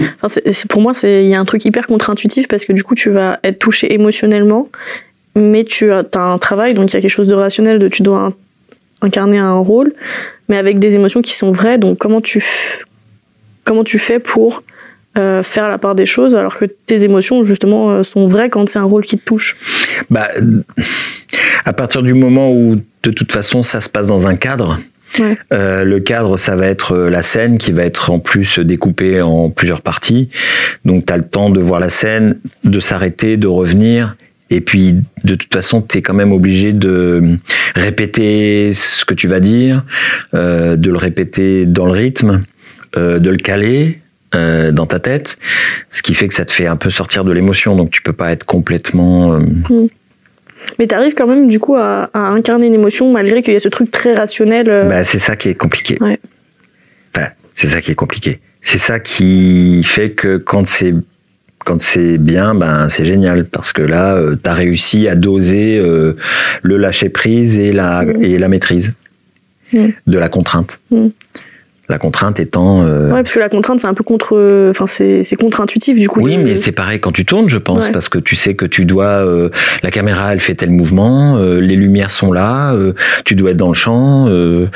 enfin, 0.00 0.28
c'est- 0.28 0.52
c'est- 0.52 0.68
pour 0.70 0.80
moi, 0.82 0.92
il 1.02 1.26
y 1.28 1.34
a 1.34 1.40
un 1.40 1.44
truc 1.44 1.64
hyper 1.64 1.86
contre-intuitif 1.86 2.46
parce 2.48 2.64
que 2.64 2.72
du 2.72 2.84
coup, 2.84 2.94
tu 2.94 3.10
vas 3.10 3.40
être 3.42 3.58
touché 3.58 3.92
émotionnellement, 3.94 4.68
mais 5.34 5.64
tu 5.64 5.90
as, 5.92 6.02
as 6.14 6.18
un 6.20 6.38
travail, 6.38 6.74
donc 6.74 6.90
il 6.90 6.94
y 6.94 6.96
a 6.98 7.00
quelque 7.00 7.10
chose 7.10 7.28
de 7.28 7.34
rationnel, 7.34 7.78
de 7.78 7.88
tu 7.88 8.02
dois 8.02 8.18
in- 8.20 8.34
incarner 9.00 9.38
un 9.38 9.54
rôle, 9.58 9.94
mais 10.48 10.58
avec 10.58 10.78
des 10.78 10.94
émotions 10.94 11.22
qui 11.22 11.34
sont 11.34 11.52
vraies. 11.52 11.78
Donc 11.78 11.98
comment 11.98 12.20
tu, 12.20 12.44
comment 13.64 13.84
tu 13.84 13.98
fais 13.98 14.18
pour 14.18 14.62
euh, 15.18 15.42
faire 15.42 15.68
la 15.68 15.76
part 15.78 15.94
des 15.94 16.06
choses 16.06 16.34
alors 16.34 16.56
que 16.56 16.64
tes 16.64 17.02
émotions 17.04 17.44
justement 17.44 17.90
euh, 17.90 18.02
sont 18.02 18.28
vraies 18.28 18.48
quand 18.48 18.66
c'est 18.68 18.78
un 18.78 18.84
rôle 18.84 19.04
qui 19.04 19.18
te 19.18 19.24
touche? 19.24 19.56
Bah, 20.10 20.28
à 21.64 21.72
partir 21.72 22.02
du 22.02 22.14
moment 22.14 22.52
où, 22.52 22.76
de 23.02 23.10
toute 23.10 23.32
façon, 23.32 23.62
ça 23.62 23.80
se 23.80 23.88
passe 23.88 24.06
dans 24.06 24.26
un 24.26 24.36
cadre. 24.36 24.78
Ouais. 25.18 25.36
euh, 25.52 25.84
le 25.84 26.00
cadre, 26.00 26.36
ça 26.38 26.56
va 26.56 26.66
être 26.66 26.92
euh, 26.92 27.10
la 27.10 27.22
scène 27.22 27.58
qui 27.58 27.72
va 27.72 27.84
être 27.84 28.10
en 28.10 28.18
plus 28.18 28.58
découpée 28.58 29.20
en 29.20 29.50
plusieurs 29.50 29.82
parties. 29.82 30.30
Donc, 30.84 31.06
tu 31.06 31.12
as 31.12 31.16
le 31.18 31.24
temps 31.24 31.50
de 31.50 31.60
voir 31.60 31.80
la 31.80 31.90
scène, 31.90 32.38
de 32.64 32.80
s'arrêter, 32.80 33.36
de 33.36 33.46
revenir. 33.46 34.16
Et 34.50 34.60
puis, 34.60 34.96
de 35.24 35.34
toute 35.34 35.52
façon, 35.52 35.80
tu 35.82 35.98
es 35.98 36.02
quand 36.02 36.14
même 36.14 36.32
obligé 36.32 36.72
de 36.72 37.36
répéter 37.74 38.72
ce 38.74 39.04
que 39.04 39.14
tu 39.14 39.26
vas 39.26 39.40
dire, 39.40 39.84
euh, 40.34 40.76
de 40.76 40.90
le 40.90 40.98
répéter 40.98 41.64
dans 41.66 41.86
le 41.86 41.92
rythme, 41.92 42.42
euh, 42.96 43.18
de 43.18 43.30
le 43.30 43.38
caler 43.38 44.00
euh, 44.34 44.72
dans 44.72 44.86
ta 44.86 44.98
tête, 44.98 45.38
ce 45.90 46.02
qui 46.02 46.14
fait 46.14 46.28
que 46.28 46.34
ça 46.34 46.44
te 46.44 46.52
fait 46.52 46.66
un 46.66 46.76
peu 46.76 46.90
sortir 46.90 47.24
de 47.24 47.32
l'émotion. 47.32 47.76
Donc, 47.76 47.90
tu 47.90 48.02
peux 48.02 48.12
pas 48.12 48.30
être 48.32 48.44
complètement... 48.44 49.34
euh, 49.34 49.40
Mais 50.78 50.86
t'arrives 50.86 51.14
quand 51.14 51.26
même 51.26 51.48
du 51.48 51.58
coup 51.58 51.76
à, 51.76 52.10
à 52.14 52.18
incarner 52.28 52.66
une 52.66 52.74
émotion 52.74 53.10
malgré 53.12 53.42
qu'il 53.42 53.52
y 53.52 53.56
a 53.56 53.60
ce 53.60 53.68
truc 53.68 53.90
très 53.90 54.14
rationnel. 54.14 54.68
euh, 54.68 54.88
Bah, 54.88 55.04
c'est 55.04 55.18
ça 55.18 55.36
qui 55.36 55.48
est 55.48 55.54
compliqué. 55.54 55.96
Ouais. 56.00 56.18
Enfin, 57.14 57.28
c'est 57.54 57.68
ça 57.68 57.80
qui 57.80 57.90
est 57.90 57.94
compliqué. 57.96 58.40
C'est 58.62 58.78
ça 58.78 59.00
qui 59.00 59.82
fait 59.84 60.10
que 60.12 60.36
quand 60.38 60.66
c'est 60.66 60.94
quand 61.64 61.80
c'est 61.80 62.18
bien, 62.18 62.54
ben 62.56 62.88
c'est 62.88 63.04
génial 63.04 63.44
parce 63.44 63.72
que 63.72 63.82
là, 63.82 64.14
euh, 64.16 64.34
t'as 64.34 64.52
réussi 64.52 65.06
à 65.08 65.14
doser 65.14 65.78
euh, 65.78 66.16
le 66.62 66.76
lâcher 66.76 67.08
prise 67.08 67.58
et 67.58 67.70
la 67.72 68.02
Mm. 68.02 68.24
et 68.24 68.38
la 68.38 68.48
maîtrise 68.48 68.94
Mm. 69.72 69.86
de 70.06 70.18
la 70.18 70.28
contrainte. 70.28 70.78
Mm. 70.90 71.08
La 71.88 71.98
contrainte 71.98 72.38
étant 72.40 72.82
euh, 72.84 73.08
Ouais, 73.08 73.22
parce 73.22 73.32
que 73.34 73.40
la 73.40 73.48
contrainte 73.48 73.80
c'est 73.80 73.88
un 73.88 73.92
peu 73.92 74.04
contre, 74.04 74.68
enfin 74.70 74.86
c'est 74.86 75.24
c'est 75.24 75.36
contre-intuitif 75.36 75.98
du 75.98 76.08
coup. 76.08 76.20
oui, 76.22 76.36
de- 76.36 76.42
mais 76.42 76.56
c'est 76.56 76.72
pareil 76.72 77.00
quand 77.00 77.10
tu 77.12 77.24
tournes, 77.26 77.48
je 77.50 77.58
pense, 77.58 77.86
Ouais. 77.86 77.92
parce 77.92 78.08
que 78.08 78.18
tu 78.18 78.36
sais 78.36 78.54
que 78.54 78.64
tu 78.64 78.84
dois. 78.84 79.04
euh, 79.26 79.50
la 79.82 79.90
caméra, 79.90 80.32
elle 80.32 80.40
fait 80.40 80.54
tel 80.54 80.70
mouvement, 80.70 81.36
euh, 81.36 81.60
les 81.60 81.74
lumières 81.76 82.12
sont 82.12 82.32
là, 82.32 82.72
euh, 82.72 82.92
tu 83.24 83.34
dois 83.34 83.50
être 83.50 83.56
dans 83.56 83.68
le 83.68 83.74
champ. 83.74 84.26
euh, 84.28 84.66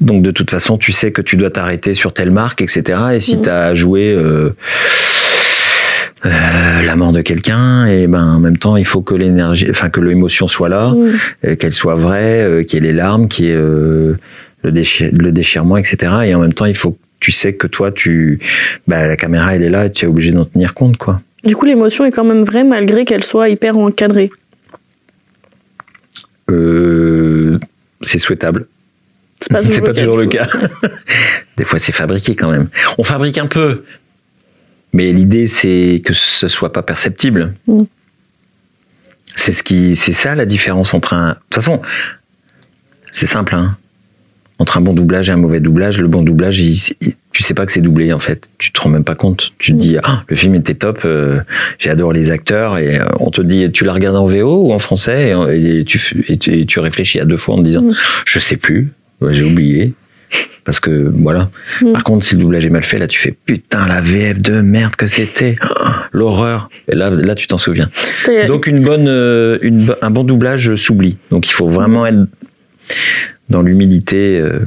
donc 0.00 0.22
de 0.22 0.30
toute 0.30 0.50
façon, 0.50 0.78
tu 0.78 0.92
sais 0.92 1.10
que 1.12 1.20
tu 1.20 1.36
dois 1.36 1.50
t'arrêter 1.50 1.94
sur 1.94 2.14
telle 2.14 2.30
marque, 2.30 2.62
etc. 2.62 3.00
Et 3.14 3.20
si 3.20 3.36
Mhm. 3.36 3.42
tu 3.42 3.48
as 3.50 3.74
joué 3.74 4.14
euh, 4.14 4.50
euh, 6.24 6.82
la 6.82 6.94
mort 6.96 7.10
de 7.12 7.20
quelqu'un, 7.20 7.86
et 7.86 8.06
ben 8.06 8.24
en 8.36 8.38
même 8.38 8.56
temps, 8.56 8.76
il 8.76 8.84
faut 8.86 9.02
que 9.02 9.14
l'énergie, 9.16 9.66
enfin 9.68 9.90
que 9.90 10.00
l'émotion 10.00 10.46
soit 10.46 10.68
là, 10.68 10.90
Mm. 10.92 11.10
euh, 11.46 11.56
qu'elle 11.56 11.74
soit 11.74 11.96
vraie, 11.96 12.40
euh, 12.44 12.62
qu'il 12.62 12.82
y 12.82 12.86
ait 12.86 12.92
les 12.92 12.96
larmes, 12.96 13.26
qu'il 13.28 13.46
y 13.46 13.48
ait 13.50 13.54
euh, 13.56 14.14
le, 14.62 14.72
déchir- 14.72 15.10
le 15.12 15.32
déchirement, 15.32 15.76
etc. 15.76 16.12
Et 16.24 16.34
en 16.34 16.40
même 16.40 16.52
temps, 16.52 16.66
il 16.66 16.76
faut 16.76 16.92
que 16.92 16.98
tu 17.20 17.32
sais 17.32 17.54
que 17.54 17.66
toi, 17.66 17.92
tu, 17.92 18.40
bah, 18.88 19.06
la 19.06 19.16
caméra, 19.16 19.54
elle 19.54 19.62
est 19.62 19.70
là, 19.70 19.86
et 19.86 19.92
tu 19.92 20.04
es 20.04 20.08
obligé 20.08 20.32
d'en 20.32 20.44
tenir 20.44 20.74
compte, 20.74 20.96
quoi. 20.96 21.20
Du 21.44 21.56
coup 21.56 21.64
l'émotion 21.64 22.04
est 22.04 22.12
quand 22.12 22.24
même 22.24 22.42
vraie 22.42 22.62
malgré 22.62 23.04
qu'elle 23.04 23.24
soit 23.24 23.48
hyper 23.48 23.76
encadrée. 23.76 24.30
Euh, 26.50 27.58
c'est 28.00 28.18
souhaitable. 28.18 28.66
C'est 29.40 29.52
pas 29.52 29.62
toujours, 29.62 29.84
pas 29.84 29.94
toujours 29.94 30.16
le 30.16 30.26
cas. 30.26 30.48
Des 31.56 31.64
fois, 31.64 31.78
c'est 31.78 31.92
fabriqué 31.92 32.36
quand 32.36 32.50
même. 32.50 32.68
On 32.98 33.02
fabrique 33.04 33.38
un 33.38 33.46
peu, 33.48 33.82
mais 34.92 35.12
l'idée 35.12 35.46
c'est 35.46 36.00
que 36.04 36.12
ce 36.14 36.48
soit 36.48 36.72
pas 36.72 36.82
perceptible. 36.82 37.54
Mm. 37.66 37.82
C'est 39.34 39.52
ce 39.52 39.62
qui, 39.62 39.96
c'est 39.96 40.12
ça 40.12 40.34
la 40.34 40.46
différence 40.46 40.94
entre 40.94 41.14
un. 41.14 41.30
De 41.30 41.34
toute 41.34 41.54
façon, 41.54 41.82
c'est 43.10 43.26
simple. 43.26 43.54
Hein. 43.54 43.76
Entre 44.62 44.78
un 44.78 44.80
bon 44.80 44.92
doublage 44.92 45.28
et 45.28 45.32
un 45.32 45.36
mauvais 45.38 45.58
doublage, 45.58 45.98
le 46.00 46.06
bon 46.06 46.22
doublage, 46.22 46.60
il- 46.60 46.94
il- 47.00 47.14
tu 47.32 47.42
sais 47.42 47.52
pas 47.52 47.66
que 47.66 47.72
c'est 47.72 47.80
doublé 47.80 48.12
en 48.12 48.20
fait. 48.20 48.48
Tu 48.58 48.70
te 48.70 48.80
rends 48.80 48.90
même 48.90 49.02
pas 49.02 49.16
compte. 49.16 49.50
Tu 49.58 49.72
te 49.72 49.76
Mm. 49.76 49.80
dis, 49.80 49.96
ah, 50.04 50.22
le 50.28 50.36
film 50.36 50.54
était 50.54 50.74
top. 50.76 51.00
euh, 51.04 51.40
J'adore 51.80 52.12
les 52.12 52.30
acteurs 52.30 52.78
et 52.78 53.00
euh, 53.00 53.04
on 53.18 53.30
te 53.32 53.40
dit, 53.42 53.72
tu 53.72 53.84
la 53.84 53.92
regardes 53.92 54.14
en 54.16 54.26
VO 54.28 54.68
ou 54.68 54.72
en 54.72 54.78
français 54.78 55.34
et, 55.50 55.80
et 55.80 55.84
tu, 55.84 56.24
et 56.28 56.36
tu, 56.38 56.60
et 56.60 56.64
tu 56.64 56.78
réfléchis 56.78 57.18
à 57.18 57.24
deux 57.24 57.36
fois 57.36 57.56
en 57.56 57.58
te 57.58 57.64
disant, 57.64 57.82
Mm. 57.82 57.94
je 58.24 58.38
sais 58.38 58.56
plus, 58.56 58.92
j'ai 59.30 59.42
oublié. 59.42 59.94
Parce 60.64 60.78
que 60.78 61.10
voilà. 61.12 61.50
Mm. 61.80 61.92
Par 61.92 62.04
contre, 62.04 62.24
si 62.24 62.36
le 62.36 62.42
doublage 62.42 62.64
est 62.64 62.70
mal 62.70 62.84
fait, 62.84 62.98
là, 62.98 63.08
tu 63.08 63.18
fais 63.18 63.34
putain 63.46 63.88
la 63.88 64.00
VF 64.00 64.38
de 64.40 64.60
merde 64.60 64.94
que 64.94 65.08
c'était, 65.08 65.56
l'horreur. 66.12 66.70
Et 66.86 66.94
là, 66.94 67.10
là, 67.10 67.34
tu 67.34 67.48
t'en 67.48 67.58
souviens. 67.58 67.90
Donc 68.46 68.68
une 68.68 68.80
bonne, 68.84 69.08
euh, 69.08 69.58
une 69.62 69.92
un 70.02 70.10
bon 70.10 70.22
doublage 70.22 70.76
s'oublie. 70.76 71.16
Donc 71.32 71.48
il 71.48 71.52
faut 71.52 71.66
vraiment 71.68 72.06
être 72.06 72.26
dans 73.52 73.62
l'humilité, 73.62 74.40
euh, 74.40 74.58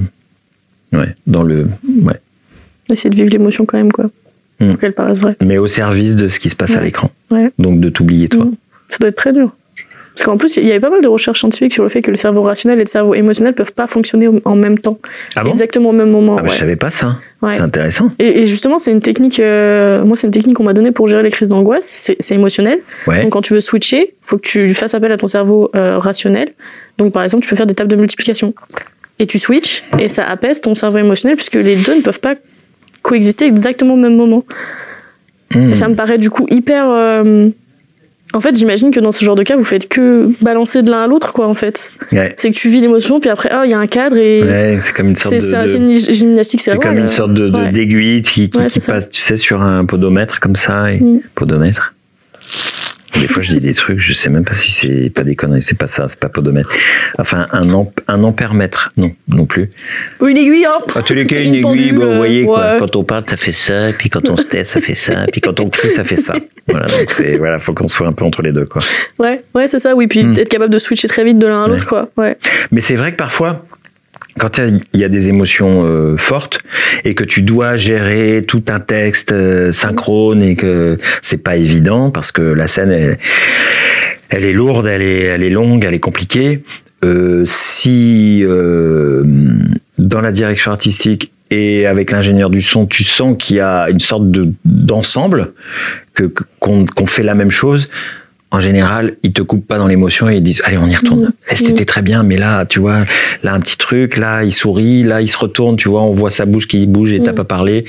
ouais, 0.94 1.16
dans 1.28 1.44
le, 1.44 1.68
ouais, 2.04 2.22
Essayer 2.90 3.10
de 3.10 3.16
vivre 3.16 3.30
l'émotion 3.30 3.66
quand 3.66 3.78
même 3.78 3.92
quoi. 3.92 4.06
Mm. 4.60 4.70
Pour 4.70 4.80
qu'elle 4.80 4.94
paraisse 4.94 5.18
vraie. 5.20 5.36
mais 5.42 5.58
au 5.58 5.68
service 5.68 6.16
de 6.16 6.30
ce 6.30 6.40
qui 6.40 6.50
se 6.50 6.56
passe 6.56 6.76
à 6.76 6.82
l'écran. 6.82 7.12
Ouais. 7.32 7.52
Donc 7.60 7.82
de 7.82 7.90
t'oublier 7.90 8.30
toi. 8.30 8.46
Mm. 8.46 8.54
Ça 8.88 8.98
doit 9.00 9.10
être 9.10 9.18
très 9.18 9.34
dur. 9.34 9.54
Parce 10.16 10.24
qu'en 10.26 10.38
plus, 10.38 10.56
il 10.56 10.66
y 10.66 10.72
avait 10.72 10.80
pas 10.80 10.90
mal 10.90 11.02
de 11.02 11.08
recherches 11.10 11.40
scientifiques 11.40 11.74
sur 11.74 11.84
le 11.84 11.90
fait 11.90 12.02
que 12.02 12.10
le 12.10 12.16
cerveau 12.16 12.42
rationnel 12.42 12.80
et 12.80 12.84
le 12.84 12.88
cerveau 12.88 13.16
émotionnel 13.16 13.54
peuvent 13.54 13.74
pas 13.74 13.86
fonctionner 13.86 14.30
en 14.46 14.56
même 14.56 14.80
temps. 14.80 14.98
Ah 15.36 15.44
bon? 15.44 15.50
Exactement 15.50 15.90
au 15.90 15.94
même 15.94 16.10
moment. 16.10 16.38
Ah 16.38 16.42
bah, 16.42 16.48
ouais. 16.48 16.54
je 16.54 16.60
savais 16.60 16.78
pas 16.78 16.90
ça. 16.90 17.18
Ouais. 17.42 17.58
C'est 17.58 17.62
intéressant. 17.62 18.10
Et, 18.18 18.40
et 18.44 18.46
justement, 18.46 18.78
c'est 18.78 18.94
une 18.94 19.02
technique. 19.02 19.42
euh, 19.42 20.06
moi, 20.06 20.16
c'est 20.16 20.28
une 20.28 20.34
technique 20.34 20.56
qu'on 20.56 20.64
m'a 20.64 20.72
donnée 20.72 20.94
pour 20.94 21.10
gérer 21.10 21.22
les 21.22 21.32
crises 21.32 21.50
d'angoisse. 21.50 21.86
C'est 21.86 22.16
c'est 22.22 22.34
émotionnel. 22.34 22.80
Ouais. 23.08 23.24
Donc, 23.24 23.34
quand 23.34 23.42
tu 23.42 23.54
veux 23.54 23.60
switcher, 23.60 24.16
faut 24.22 24.38
que 24.38 24.44
tu 24.48 24.74
fasses 24.74 24.94
appel 24.94 25.12
à 25.12 25.18
ton 25.18 25.28
cerveau 25.28 25.70
euh, 25.76 26.00
rationnel. 26.00 26.54
Donc, 26.98 27.12
par 27.12 27.24
exemple, 27.24 27.44
tu 27.44 27.50
peux 27.50 27.58
faire 27.58 27.68
des 27.68 27.76
tables 27.76 27.92
de 27.92 27.98
multiplication. 27.98 28.54
Et 29.20 29.28
tu 29.28 29.38
switches, 29.38 29.84
et 30.00 30.08
ça 30.08 30.24
apaise 30.24 30.62
ton 30.62 30.76
cerveau 30.76 30.98
émotionnel, 31.00 31.36
puisque 31.36 31.56
les 31.56 31.76
deux 31.76 31.96
ne 31.96 32.02
peuvent 32.02 32.22
pas 32.22 32.36
coexister 33.02 33.46
exactement 33.46 33.96
au 33.96 33.98
même 33.98 34.16
moment. 34.16 34.46
Et 35.54 35.76
ça 35.76 35.88
me 35.90 35.96
paraît 35.96 36.18
du 36.18 36.30
coup 36.30 36.48
hyper. 36.50 36.86
euh, 36.90 37.50
En 38.34 38.42
fait, 38.42 38.58
j'imagine 38.58 38.92
que 38.92 39.00
dans 39.00 39.12
ce 39.12 39.24
genre 39.24 39.36
de 39.36 39.44
cas, 39.44 39.56
vous 39.56 39.64
faites 39.64 39.88
que 39.88 40.30
balancer 40.42 40.82
de 40.82 40.92
l'un 40.92 41.04
à 41.04 41.08
l'autre, 41.08 41.32
quoi, 41.32 41.48
en 41.48 41.54
fait. 41.54 41.92
Ouais. 42.12 42.34
C'est 42.36 42.52
que 42.52 42.56
tu 42.56 42.70
vis 42.70 42.82
l'émotion, 42.82 43.20
puis 43.20 43.30
après, 43.30 43.50
ah, 43.52 43.64
il 43.66 43.72
y 43.72 43.74
a 43.74 43.80
un 43.80 43.88
cadre, 43.88 44.18
et 44.18 44.44
Ouais, 44.44 44.80
c'est 44.82 44.94
comme 44.94 45.10
une 45.10 45.16
sorte 45.16 45.40
c'est 45.40 45.64
de. 45.64 45.68
c'est 45.68 45.78
une 45.78 45.98
gymnastique 45.98 46.62
c'est 46.62 46.78
comme 46.78 46.98
une 46.98 47.08
sorte 47.08 47.34
de 47.34 47.50
d'aiguille 47.50 48.22
qui, 48.24 48.50
qui, 48.50 48.68
qui 48.68 48.80
passe, 48.80 49.10
tu 49.10 49.22
sais, 49.22 49.38
sur 49.38 49.62
un 49.62 49.86
podomètre 49.86 50.40
comme 50.40 50.56
ça. 50.56 50.92
Et... 50.92 51.00
Mm. 51.00 51.22
Podomètre. 51.34 51.95
Des 53.20 53.28
fois, 53.28 53.42
je 53.42 53.54
dis 53.54 53.60
des 53.60 53.74
trucs, 53.74 54.00
je 54.00 54.14
sais 54.14 54.30
même 54.30 54.44
pas 54.44 54.54
si 54.54 54.72
c'est 54.72 55.10
pas 55.10 55.24
des 55.24 55.36
conneries, 55.36 55.62
c'est 55.62 55.78
pas 55.78 55.88
ça, 55.88 56.08
c'est 56.08 56.20
pas 56.20 56.30
podomètre. 56.30 56.70
Enfin, 57.18 57.46
un, 57.54 57.70
amp, 57.72 57.92
un 58.08 58.24
ampèremètre, 58.24 58.92
non, 58.98 59.12
non 59.30 59.46
plus. 59.46 59.70
Ou 60.20 60.28
une 60.28 60.38
aiguille, 60.38 60.66
hein 60.66 60.80
À 60.96 61.02
tous 61.02 61.14
les 61.14 61.26
cas, 61.26 61.42
une, 61.42 61.56
aiguille, 61.56 61.94
bon, 61.94 62.06
vous 62.12 62.16
voyez, 62.18 62.44
quoi. 62.46 62.78
Quand 62.78 62.96
on 62.96 63.04
parle, 63.04 63.24
ça 63.28 63.38
fait 63.38 63.52
ça, 63.52 63.94
puis 63.98 64.10
quand 64.10 64.28
on 64.28 64.36
se 64.36 64.44
tait, 64.44 64.64
ça 64.64 64.82
fait 64.82 64.96
ça, 64.96 65.26
puis 65.32 65.42
quand 65.42 65.60
on 65.60 65.70
crie, 65.70 65.92
ça 65.92 66.04
fait 66.04 66.18
ça. 66.18 66.34
Voilà, 66.68 66.86
donc 66.88 67.10
c'est, 67.10 67.38
voilà, 67.38 67.60
faut 67.60 67.74
qu'on 67.74 67.88
soit 67.88 68.08
un 68.08 68.14
peu 68.14 68.26
entre 68.26 68.42
les 68.42 68.52
deux, 68.52 68.66
quoi. 68.66 68.82
Ouais, 69.20 69.44
ouais, 69.54 69.68
c'est 69.68 69.80
ça, 69.80 69.96
oui, 69.96 70.08
puis 70.08 70.26
Hmm. 70.26 70.34
être 70.38 70.50
capable 70.50 70.74
de 70.74 70.80
switcher 70.80 71.08
très 71.08 71.24
vite 71.24 71.38
de 71.38 71.46
l'un 71.46 71.64
à 71.66 71.68
l'autre, 71.68 71.86
quoi. 71.86 72.10
Ouais. 72.18 72.38
Mais 72.72 72.82
c'est 72.82 72.96
vrai 72.96 73.12
que 73.12 73.18
parfois, 73.18 73.64
quand 74.38 74.58
il 74.58 75.00
y 75.00 75.04
a 75.04 75.10
des 75.10 75.30
émotions 75.30 75.86
euh, 75.86 76.18
fortes 76.18 76.60
et 77.04 77.16
que 77.16 77.24
tu 77.24 77.42
dois 77.42 77.78
gérer 77.78 78.44
tout 78.46 78.64
un 78.70 78.80
texte 78.80 79.32
euh, 79.32 79.72
synchrone 79.72 80.42
et 80.42 80.56
que 80.56 80.98
c'est 81.22 81.42
pas 81.42 81.56
évident 81.56 82.12
parce 82.12 82.32
que 82.32 82.42
la 82.42 82.68
scène 82.68 82.92
elle, 82.92 83.18
elle 84.30 84.46
est 84.46 84.54
lourde, 84.54 84.88
elle 84.88 85.02
est, 85.02 85.24
elle 85.24 85.44
est 85.44 85.50
longue, 85.50 85.86
elle 85.86 85.94
est 85.94 86.00
compliquée. 86.00 86.64
Euh, 87.04 87.44
si 87.46 88.42
euh, 88.44 89.24
dans 89.98 90.22
la 90.22 90.32
direction 90.32 90.72
artistique 90.72 91.32
et 91.52 91.86
avec 91.86 92.12
l'ingénieur 92.12 92.50
du 92.50 92.62
son, 92.62 92.88
tu 92.88 93.04
sens 93.04 93.36
qu'il 93.38 93.58
y 93.58 93.60
a 93.60 93.90
une 93.90 94.00
sorte 94.00 94.32
de 94.32 94.50
d'ensemble, 94.66 95.54
que 96.14 96.32
qu'on 96.60 96.86
qu'on 96.86 97.06
fait 97.06 97.24
la 97.24 97.36
même 97.36 97.52
chose. 97.52 97.90
En 98.56 98.62
général, 98.62 99.16
ils 99.24 99.34
te 99.34 99.42
coupent 99.42 99.68
pas 99.68 99.78
dans 99.78 99.88
l'émotion 99.88 100.30
et 100.30 100.38
ils 100.38 100.42
disent 100.44 100.62
allez 100.64 100.78
on 100.78 100.88
y 100.88 100.96
retourne. 100.96 101.26
Mmh. 101.26 101.32
Eh, 101.52 101.56
C'était 101.58 101.84
très 101.86 102.02
bien, 102.02 102.24
mais 102.24 102.38
là 102.38 102.66
tu 102.66 102.80
vois, 102.80 103.04
là 103.44 103.54
un 103.54 103.60
petit 103.60 103.78
truc, 103.78 104.16
là 104.16 104.44
il 104.46 104.54
sourit, 104.54 105.04
là 105.04 105.20
il 105.22 105.28
se 105.30 105.38
retourne, 105.38 105.76
tu 105.76 105.90
vois, 105.90 106.04
on 106.04 106.12
voit 106.14 106.32
sa 106.32 106.46
bouche 106.46 106.68
qui 106.68 106.86
bouge 106.88 107.12
et 107.12 107.22
t'as 107.22 107.34
Mm. 107.34 107.36
pas 107.36 107.44
parlé. 107.44 107.84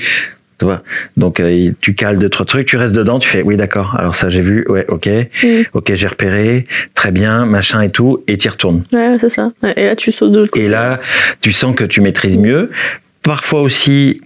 Tu 0.59 0.65
vois. 0.65 0.81
Donc 1.15 1.39
euh, 1.39 1.71
tu 1.81 1.93
cales 1.93 2.17
deux 2.17 2.29
trois 2.29 2.45
trucs, 2.45 2.67
tu 2.67 2.75
restes 2.77 2.95
dedans, 2.95 3.17
tu 3.19 3.29
fais 3.29 3.43
oui 3.43 3.55
d'accord. 3.55 3.95
Alors 3.97 4.15
ça 4.15 4.27
j'ai 4.27 4.41
vu, 4.41 4.65
ouais 4.67 4.85
ok, 4.89 5.07
Mm. 5.43 5.47
ok 5.73 5.91
j'ai 5.93 6.07
repéré, 6.07 6.65
très 6.95 7.11
bien, 7.11 7.45
machin 7.45 7.81
et 7.81 7.91
tout, 7.91 8.23
et 8.27 8.37
tu 8.37 8.49
retournes. 8.49 8.83
Ouais, 8.91 9.15
c'est 9.19 9.29
ça. 9.29 9.51
Et 9.77 9.85
là, 9.85 9.95
tu 9.95 10.11
sautes 10.11 10.31
de 10.33 10.39
l'autre 10.39 10.51
côté. 10.51 10.65
Et 10.65 10.67
là, 10.67 10.99
tu 11.41 11.51
sens 11.53 11.73
que 11.75 11.85
tu 11.85 12.01
maîtrises 12.01 12.37
mieux. 12.39 12.71
Parfois 13.23 13.61
aussi, 13.61 14.19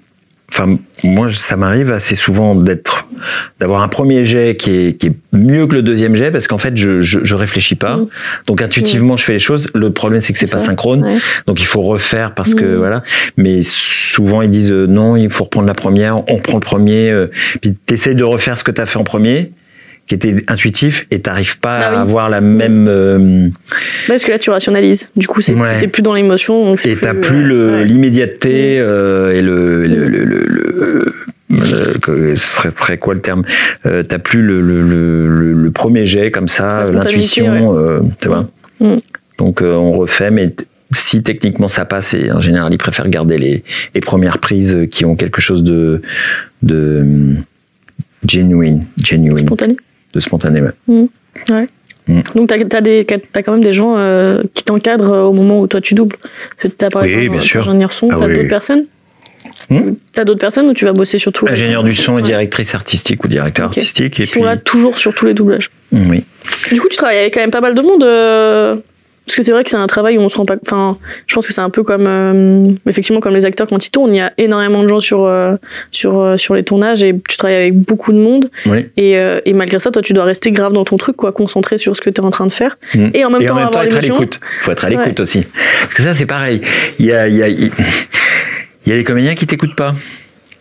enfin, 0.51 0.77
moi, 1.03 1.27
ça 1.33 1.55
m'arrive 1.55 1.91
assez 1.91 2.15
souvent 2.15 2.55
d'être, 2.55 3.07
d'avoir 3.59 3.81
un 3.81 3.87
premier 3.87 4.25
jet 4.25 4.55
qui 4.55 4.71
est, 4.71 4.93
qui 4.99 5.07
est 5.07 5.13
mieux 5.33 5.65
que 5.67 5.73
le 5.73 5.81
deuxième 5.81 6.15
jet 6.15 6.29
parce 6.31 6.47
qu'en 6.47 6.57
fait, 6.57 6.75
je, 6.77 7.01
je, 7.01 7.19
je 7.23 7.35
réfléchis 7.35 7.75
pas. 7.75 7.97
Mm. 7.97 8.05
Donc, 8.47 8.61
intuitivement, 8.61 9.17
je 9.17 9.23
fais 9.23 9.33
les 9.33 9.39
choses. 9.39 9.69
Le 9.73 9.91
problème, 9.91 10.21
c'est 10.21 10.33
que 10.33 10.39
c'est 10.39 10.51
pas 10.51 10.59
ça. 10.59 10.65
synchrone. 10.67 11.03
Ouais. 11.03 11.17
Donc, 11.47 11.61
il 11.61 11.65
faut 11.65 11.81
refaire 11.81 12.33
parce 12.35 12.53
que 12.53 12.65
Mm. 12.65 12.77
voilà. 12.77 13.03
Mais 13.37 13.61
souvent, 13.63 14.41
ils 14.41 14.49
disent 14.49 14.71
euh, 14.71 14.87
non, 14.87 15.15
il 15.15 15.31
faut 15.31 15.45
reprendre 15.45 15.67
la 15.67 15.73
première. 15.73 16.29
On 16.29 16.37
prend 16.39 16.55
le 16.57 16.65
premier. 16.65 17.09
euh, 17.11 17.27
puis, 17.61 17.73
t'essayes 17.85 18.15
de 18.15 18.23
refaire 18.23 18.57
ce 18.59 18.63
que 18.63 18.71
t'as 18.71 18.85
fait 18.85 18.97
en 18.99 19.03
premier 19.03 19.51
qui 20.07 20.15
était 20.15 20.35
intuitif 20.47 21.07
et 21.11 21.19
t'arrives 21.19 21.59
pas 21.59 21.79
Bah 21.79 21.87
oui. 21.91 21.95
à 21.97 22.01
avoir 22.01 22.29
la 22.29 22.41
même 22.41 22.87
euh, 22.89 23.47
parce 24.07 24.23
que 24.25 24.31
là, 24.31 24.39
tu 24.39 24.49
rationalises. 24.49 25.09
Du 25.15 25.27
coup, 25.27 25.39
c'est 25.41 25.53
Ouais. 25.53 25.79
t'es 25.79 25.87
plus 25.87 26.01
dans 26.01 26.13
l'émotion. 26.13 26.65
donc 26.65 26.85
et 26.85 26.95
t'as 26.95 27.13
euh, 27.13 27.21
plus 27.21 27.69
ouais. 27.71 27.85
l'immédiateté 27.85 28.77
euh, 28.79 29.31
et 29.33 29.41
le 29.41 29.85
le, 29.87 30.07
le, 30.07 30.23
le, 30.25 30.45
le- 30.45 31.13
le- 31.49 31.99
que- 32.01 32.35
ce 32.35 32.47
serait, 32.47 32.71
serait 32.71 32.97
quoi 32.97 33.13
le 33.13 33.21
terme 33.21 33.43
euh, 33.85 34.03
T'as 34.03 34.19
plus 34.19 34.41
le, 34.41 34.61
le, 34.61 34.81
le, 34.81 35.27
le- 35.27 35.53
le 35.53 35.71
premier 35.71 36.05
jet 36.05 36.31
comme 36.31 36.47
ça, 36.47 36.83
l'intuition, 36.91 37.77
euh, 37.77 37.99
tu 38.21 38.27
vois. 38.29 38.49
Mm. 38.79 38.95
Donc 39.37 39.61
euh, 39.61 39.73
on 39.75 39.91
refait, 39.93 40.31
mais 40.31 40.53
si 40.93 41.23
techniquement 41.23 41.67
ça 41.69 41.85
passe, 41.85 42.13
et 42.13 42.31
en 42.31 42.41
général 42.41 42.73
ils 42.73 42.77
préfèrent 42.77 43.07
garder 43.09 43.37
les, 43.37 43.63
les 43.95 44.01
premières 44.01 44.39
prises 44.39 44.77
qui 44.91 45.05
ont 45.05 45.15
quelque 45.15 45.39
chose 45.41 45.63
de 45.63 46.01
de 46.63 47.05
genuine, 48.27 48.85
genuine, 49.03 49.45
spontané. 49.45 49.77
de 50.13 50.19
spontané. 50.19 50.61
ouais. 50.87 51.67
Donc, 52.35 52.49
t'as 52.49 52.77
as, 52.77 52.81
des- 52.81 53.05
t'as 53.05 53.41
quand 53.41 53.53
même 53.53 53.63
des 53.63 53.73
gens 53.73 53.95
euh, 53.97 54.43
qui 54.53 54.63
t'encadrent 54.63 55.11
euh, 55.13 55.23
au 55.23 55.33
moment 55.33 55.61
où 55.61 55.67
toi 55.67 55.79
tu 55.79 55.93
doubles. 55.93 56.17
Que 56.57 56.67
T'as 56.67 56.89
parlé 56.89 57.15
Oui, 57.15 57.29
bien 57.29 57.41
sûr. 57.41 57.63
d'ingénieur 57.65 57.93
son, 57.93 58.09
Ah 58.11 58.17
t'as 58.19 58.27
oui. 58.27 58.35
d'autres 58.37 58.47
personnes 58.49 58.85
Hmm 59.69 59.93
T'as 60.13 60.25
d'autres 60.25 60.39
personnes 60.39 60.67
où 60.67 60.73
tu 60.73 60.83
vas 60.85 60.91
bosser 60.93 61.19
sur 61.19 61.31
tout 61.31 61.45
Ingénieur 61.47 61.83
du 61.83 61.93
son 61.93 62.17
et 62.17 62.21
directrice 62.21 62.75
artistique 62.75 63.23
ou 63.23 63.27
directeur 63.29 63.65
artistique. 63.67 64.19
Ils 64.19 64.27
sont 64.27 64.43
là 64.43 64.57
toujours 64.57 64.97
sur 64.97 65.13
tous 65.15 65.25
les 65.25 65.33
doublages. 65.33 65.69
Oui. 65.93 66.25
Du 66.71 66.81
coup, 66.81 66.87
tu 66.89 66.97
travailles 66.97 67.19
avec 67.19 67.33
quand 67.35 67.39
même 67.39 67.51
pas 67.51 67.61
mal 67.61 67.75
de 67.75 67.81
monde. 67.81 68.03
euh, 68.03 68.75
Parce 69.31 69.37
que 69.37 69.43
c'est 69.43 69.53
vrai 69.53 69.63
que 69.63 69.69
c'est 69.69 69.77
un 69.77 69.87
travail 69.87 70.17
où 70.17 70.21
on 70.21 70.27
se 70.27 70.35
rend 70.35 70.43
pas. 70.45 70.57
Enfin, 70.65 70.97
je 71.25 71.33
pense 71.35 71.47
que 71.47 71.53
c'est 71.53 71.61
un 71.61 71.69
peu 71.69 71.83
comme. 71.83 72.05
euh, 72.05 72.69
Effectivement, 72.89 73.21
comme 73.21 73.33
les 73.33 73.45
acteurs 73.45 73.65
quand 73.67 73.85
ils 73.85 73.89
tournent. 73.89 74.13
Il 74.13 74.17
y 74.17 74.21
a 74.21 74.33
énormément 74.37 74.83
de 74.83 74.89
gens 74.89 74.99
sur, 74.99 75.23
euh, 75.25 75.55
sur, 75.91 76.19
euh, 76.19 76.35
sur 76.35 76.53
les 76.53 76.63
tournages 76.65 77.01
et 77.01 77.15
tu 77.29 77.37
travailles 77.37 77.55
avec 77.55 77.75
beaucoup 77.75 78.11
de 78.11 78.17
monde. 78.17 78.49
Oui. 78.65 78.87
Et, 78.97 79.13
et 79.45 79.53
malgré 79.53 79.79
ça, 79.79 79.89
toi, 79.89 80.01
tu 80.01 80.11
dois 80.11 80.25
rester 80.25 80.51
grave 80.51 80.73
dans 80.73 80.83
ton 80.83 80.97
truc, 80.97 81.15
quoi, 81.15 81.31
concentré 81.31 81.77
sur 81.77 81.95
ce 81.95 82.01
que 82.01 82.09
tu 82.09 82.19
es 82.19 82.23
en 82.25 82.29
train 82.31 82.45
de 82.45 82.51
faire. 82.51 82.77
Mm. 82.93 83.07
Et 83.13 83.23
en 83.23 83.29
même 83.29 83.45
temps, 83.45 83.55
avoir 83.55 83.83
être 83.85 83.95
à 83.97 84.01
l'écoute. 84.01 84.41
faut 84.63 84.71
être 84.71 84.83
à 84.83 84.89
l'écoute 84.89 85.05
Ouais. 85.19 85.21
aussi. 85.21 85.45
Parce 85.83 85.93
que 85.93 86.03
ça, 86.03 86.13
c'est 86.13 86.25
pareil. 86.25 86.59
Il 86.99 87.05
y 87.05 87.13
a, 87.13 87.29
il 87.29 87.35
y, 87.37 87.41
a, 87.43 87.47
il 87.47 87.71
y 88.85 88.91
a 88.91 88.95
les 88.97 89.03
comédiens 89.05 89.35
qui 89.35 89.47
t'écoutent 89.47 89.77
pas. 89.77 89.95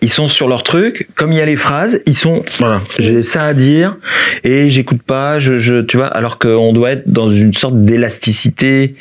Ils 0.03 0.11
sont 0.11 0.29
sur 0.29 0.49
leur 0.49 0.63
truc, 0.63 1.09
comme 1.15 1.33
il 1.33 1.39
y 1.39 1.41
a 1.41 1.47
les 1.47 1.57
phrases, 1.57 2.03
ils 2.07 2.17
sont 2.17 2.43
voilà, 2.59 2.81
j'ai 2.99 3.23
ça 3.23 3.45
à 3.45 3.55
dire 3.55 3.97
et 4.45 4.71
j'écoute 4.71 5.03
pas, 5.03 5.39
je, 5.39 5.59
je 5.59 5.83
tu 5.83 5.99
vois, 5.99 6.07
alors 6.07 6.39
qu'on 6.39 6.73
doit 6.73 6.93
être 6.93 7.09
dans 7.11 7.29
une 7.29 7.53
sorte 7.53 7.85
d'élasticité 7.85 8.95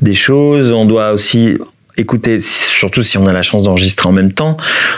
des 0.00 0.14
choses, 0.14 0.70
on 0.70 0.84
doit 0.84 1.12
aussi 1.12 1.56
écouter, 1.96 2.40
surtout 2.40 3.02
si 3.02 3.18
on 3.18 3.26
a 3.26 3.32
la 3.32 3.42
chance 3.42 3.64
d'enregistrer 3.64 4.08
en 4.08 4.12
même 4.12 4.32
temps, 4.32 4.56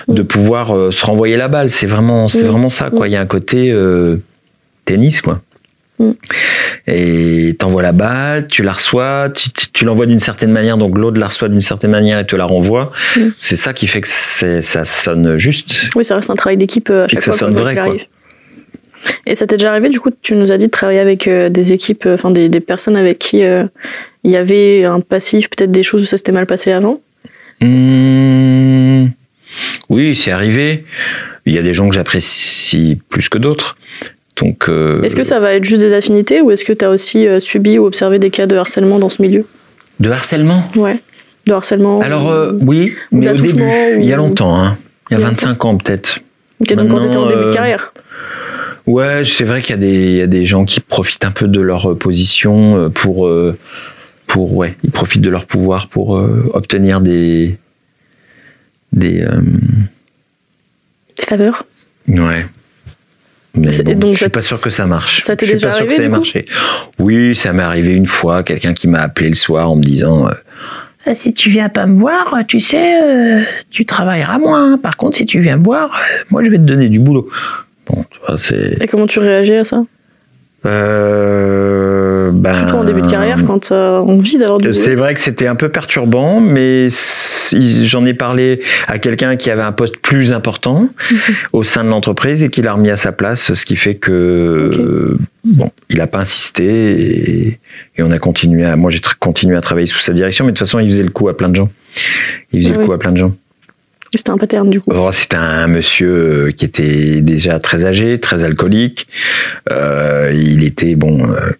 de 0.08 0.22
pouvoir 0.22 0.76
euh, 0.76 0.90
se 0.92 1.04
renvoyer 1.04 1.37
la 1.37 1.49
balle. 1.49 1.70
C'est 1.70 1.87
vraiment, 1.87 2.28
c'est 2.28 2.42
vraiment 2.42 2.70
ça 2.70 2.90
quoi. 2.90 3.08
Il 3.08 3.12
y 3.12 3.16
a 3.16 3.20
un 3.20 3.26
côté 3.26 3.70
euh, 3.70 4.16
tennis 4.84 5.20
quoi. 5.20 5.40
Et 6.87 7.57
t'envoies 7.59 7.83
la 7.83 7.93
balle, 7.93 8.49
tu 8.49 8.62
la 8.62 8.73
reçois, 8.73 9.29
tu, 9.73 9.85
l'envoies 9.85 10.07
d'une 10.07 10.19
certaine 10.19 10.53
manière, 10.53 10.77
donc 10.77 10.97
l'autre 10.97 11.19
la 11.19 11.29
reçoit 11.29 11.49
d'une 11.49 11.61
certaine 11.61 11.91
manière 11.91 12.19
et 12.19 12.27
te 12.27 12.37
la 12.37 12.45
renvoie. 12.45 12.93
Mm. 13.17 13.29
C'est 13.39 13.57
ça 13.57 13.73
qui 13.73 13.87
fait 13.87 14.00
que 14.00 14.09
ça 14.09 14.85
sonne 14.85 15.39
juste. 15.39 15.75
Oui, 15.95 16.05
ça 16.05 16.17
reste 16.17 16.31
un 16.31 16.37
travail 16.37 16.57
d'équipe 16.57 16.91
euh, 16.91 17.05
à 17.05 17.09
chaque 17.09 17.19
que 17.19 17.25
ça 17.25 17.33
fois. 17.33 17.39
sonne 17.39 17.55
quoi 17.55 17.62
vrai, 17.62 17.75
quoi. 17.75 17.83
arrive. 17.85 18.07
Et 19.27 19.35
ça 19.35 19.47
t'est 19.47 19.57
déjà 19.57 19.71
arrivé, 19.71 19.89
du 19.89 20.00
coup, 20.00 20.11
tu 20.23 20.35
nous 20.35 20.53
as 20.53 20.59
dit 20.59 20.67
de 20.67 20.71
travailler 20.71 20.99
avec 20.99 21.27
euh, 21.27 21.49
des 21.49 21.73
équipes, 21.73 22.07
euh, 22.07 22.15
enfin 22.15 22.31
des, 22.31 22.49
des 22.49 22.61
personnes 22.61 22.97
avec 22.97 23.19
qui 23.19 23.43
euh, 23.43 23.65
il 24.25 24.31
y 24.31 24.37
avait 24.37 24.85
un 24.85 25.00
passif, 25.00 25.49
peut-être 25.49 25.71
des 25.71 25.83
choses 25.83 26.03
où 26.03 26.05
ça 26.05 26.17
s'était 26.17 26.33
mal 26.33 26.47
passé 26.47 26.73
avant? 26.73 27.00
Hmm, 27.61 29.09
oui, 29.89 30.15
c'est 30.15 30.31
arrivé. 30.31 30.85
Il 31.47 31.55
y 31.55 31.59
a 31.59 31.62
des 31.62 31.75
gens 31.75 31.89
que 31.89 31.95
j'apprécie 31.95 32.99
plus 33.09 33.29
que 33.29 33.39
d'autres. 33.39 33.77
Donc, 34.40 34.68
euh, 34.68 35.00
Est-ce 35.02 35.16
que 35.16 35.25
ça 35.25 35.38
va 35.38 35.52
être 35.54 35.64
juste 35.64 35.82
des 35.82 35.92
affinités 35.92 36.40
ou 36.40 36.50
est-ce 36.50 36.64
que 36.64 36.73
tu 36.73 36.85
as 36.85 36.90
aussi 36.90 37.26
euh, 37.26 37.40
subi 37.40 37.78
ou 37.78 37.85
observé 37.87 38.18
des 38.18 38.30
cas 38.30 38.47
de 38.47 38.56
harcèlement 38.56 38.99
dans 38.99 39.11
ce 39.11 39.20
milieu? 39.23 39.44
De 40.00 40.11
harcèlement? 40.11 40.64
Ouais. 40.76 40.99
De 41.47 41.52
harcèlement. 41.52 42.00
Alors 42.00 42.30
euh, 42.30 42.52
oui, 42.61 42.94
ou 43.12 43.18
mais 43.18 43.28
au 43.30 43.35
début, 43.35 43.62
il 43.99 44.04
y 44.04 44.12
a 44.12 44.16
longtemps, 44.16 44.56
hein. 44.56 44.78
il 45.11 45.14
y 45.14 45.16
a 45.16 45.18
Il 45.18 45.23
y 45.23 45.26
a 45.26 45.28
25 45.30 45.64
ans 45.64 45.76
peut-être. 45.76 46.20
Ok, 46.61 46.68
donc 46.75 46.88
quand 46.88 47.00
t'étais 47.00 47.16
en 47.16 47.20
maintenant, 47.23 47.26
début 47.28 47.42
de 47.44 47.49
euh, 47.49 47.52
carrière. 47.52 47.92
Ouais, 48.87 49.23
c'est 49.25 49.44
vrai 49.44 49.61
qu'il 49.62 49.75
y, 49.75 49.78
a 49.78 49.80
des- 49.80 50.11
il 50.11 50.16
y 50.16 50.23
a 50.23 50.26
des 50.26 50.47
gens 50.47 50.64
qui 50.64 50.80
profitent 50.80 51.25
un 51.25 51.30
peu 51.30 51.47
de 51.49 51.61
leur 51.61 51.97
position 51.99 52.90
pour, 52.90 53.30
pour 54.26 54.56
ouais, 54.56 54.75
ils 54.85 54.90
profitent 54.90 55.20
de 55.23 55.28
leur 55.30 55.44
pouvoir 55.47 55.88
pour 55.88 56.16
euh, 56.16 56.50
obtenir 56.54 57.00
des, 57.00 57.59
des, 58.92 59.20
euh, 59.20 59.40
Des 61.18 61.25
faveurs? 61.25 61.64
ouais. 62.09 62.47
Mais 63.54 63.71
bon, 63.83 63.95
donc 63.95 64.12
je 64.12 64.19
suis 64.19 64.28
pas 64.28 64.42
sûr 64.42 64.61
que 64.61 64.71
ça 64.71 64.87
marche. 64.87 65.21
ça 65.21 65.35
t'est 65.37 65.47
je 65.47 65.50
suis 65.50 65.57
déjà 65.57 65.69
pas 65.69 65.75
sûr 65.75 65.87
que 65.87 65.92
arrivé, 65.92 66.02
ça 66.02 66.07
ait 66.07 66.09
marché. 66.09 66.47
Oui, 66.99 67.35
ça 67.35 67.52
m'est 67.52 67.62
arrivé 67.62 67.95
une 67.95 68.07
fois, 68.07 68.42
quelqu'un 68.42 68.75
qui 68.75 68.87
m'a 68.87 69.00
appelé 69.00 69.28
le 69.28 69.35
soir 69.35 69.71
en 69.71 69.76
me 69.76 69.83
disant 69.83 70.28
euh, 70.28 70.33
Ah, 71.04 71.14
si 71.14 71.35
tu 71.35 71.50
viens 71.50 71.69
pas 71.69 71.87
me 71.87 71.99
voir, 71.99 72.35
tu 72.47 72.61
sais, 72.61 73.02
euh, 73.02 73.42
tu 73.71 73.85
travailleras 73.87 74.38
moins. 74.38 74.78
Par 74.78 74.97
contre, 74.97 75.16
si 75.16 75.26
tu 75.26 75.40
viens 75.40 75.57
me 75.57 75.64
voir, 75.64 75.90
euh, 75.95 76.25
moi 76.30 76.45
je 76.45 76.50
vais 76.50 76.59
te 76.59 76.62
donner 76.62 76.88
du 76.88 77.00
boulot. 77.00 77.28
Bon, 77.87 78.04
tu 78.11 78.19
vois, 78.26 78.38
c'est. 78.38 78.80
Et 78.80 78.87
comment 78.87 79.07
tu 79.07 79.19
réagis 79.19 79.54
à 79.54 79.64
ça? 79.64 79.83
Euh, 80.66 81.60
ben, 82.32 82.52
Surtout 82.52 82.75
en 82.76 82.84
début 82.84 83.02
de 83.02 83.10
carrière, 83.10 83.38
quand 83.46 83.68
t'as 83.68 84.00
envie 84.00 84.37
d'avoir 84.38 84.58
du 84.58 84.68
Euh. 84.68 84.72
C'est 84.72 84.94
vrai 84.94 85.14
que 85.14 85.20
c'était 85.20 85.46
un 85.46 85.54
peu 85.56 85.68
perturbant, 85.68 86.40
mais 86.40 86.88
j'en 87.84 88.06
ai 88.06 88.14
parlé 88.14 88.60
à 88.87 88.99
quelqu'un 88.99 89.37
qui 89.37 89.50
avait 89.50 89.62
un 89.62 89.72
poste 89.72 89.96
plus 89.99 90.32
important 90.32 90.88
Mhm. 91.10 91.18
au 91.52 91.64
sein 91.64 91.82
de 91.84 91.88
l'entreprise 91.88 92.42
et 92.42 92.49
qui 92.49 92.62
l'a 92.62 92.75
remis 92.75 92.90
à 92.90 92.96
sa 92.96 93.12
place, 93.12 93.54
ce 93.54 93.64
qui 93.64 93.76
fait 93.76 93.96
que 93.96 94.12
euh, 94.12 95.18
bon, 95.44 95.70
il 95.88 95.99
n'a 95.99 96.06
pas 96.06 96.18
insisté 96.20 96.64
et, 97.49 97.58
et 97.96 98.02
on 98.02 98.10
a 98.10 98.18
continué. 98.18 98.64
À, 98.64 98.76
moi, 98.76 98.90
j'ai 98.90 99.00
continué 99.18 99.56
à 99.56 99.60
travailler 99.60 99.87
sous 99.87 99.99
sa 99.99 100.12
direction, 100.12 100.44
mais 100.44 100.52
de 100.52 100.56
toute 100.58 100.66
façon, 100.66 100.78
il 100.78 100.87
faisait 100.90 101.02
le 101.02 101.10
coup 101.10 101.28
à 101.28 101.37
plein 101.37 101.49
de 101.49 101.56
gens. 101.56 101.68
Il 102.52 102.60
faisait 102.60 102.70
Ah 102.72 102.75
le 102.76 102.80
oui. 102.82 102.87
coup 102.87 102.92
à 102.92 102.99
plein 102.99 103.12
de 103.12 103.16
gens. 103.16 103.32
C'était 104.12 104.30
un 104.30 104.38
pattern, 104.38 104.68
du 104.68 104.80
coup. 104.80 104.90
Oh, 104.92 105.10
C'était 105.12 105.37
un 105.37 105.68
monsieur 105.68 106.08
euh, 106.49 106.50
qui 106.50 106.64
était 106.64 107.20
déjà 107.20 107.60
très 107.60 107.84
âgé, 107.84 108.18
très 108.18 108.42
alcoolique. 108.42 109.06
Euh, 109.70 110.32
il 110.34 110.64
était 110.64 110.96
bon. 110.96 111.30
euh, 111.30 111.50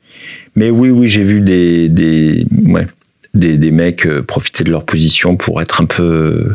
mais 0.61 0.69
oui, 0.69 0.91
oui, 0.91 1.09
j'ai 1.09 1.23
vu 1.25 1.41
des, 1.41 1.89
des, 1.89 2.45
ouais, 2.67 2.87
des, 3.33 3.57
des 3.57 3.71
mecs 3.71 4.05
euh, 4.07 4.21
profiter 4.23 4.63
de 4.63 4.71
leur 4.71 4.85
position 4.85 5.37
pour 5.37 5.63
être 5.63 5.81
un 5.81 5.87
peu, 5.87 6.55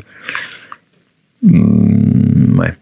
hum, 1.43 2.55
ouais, 2.59 2.73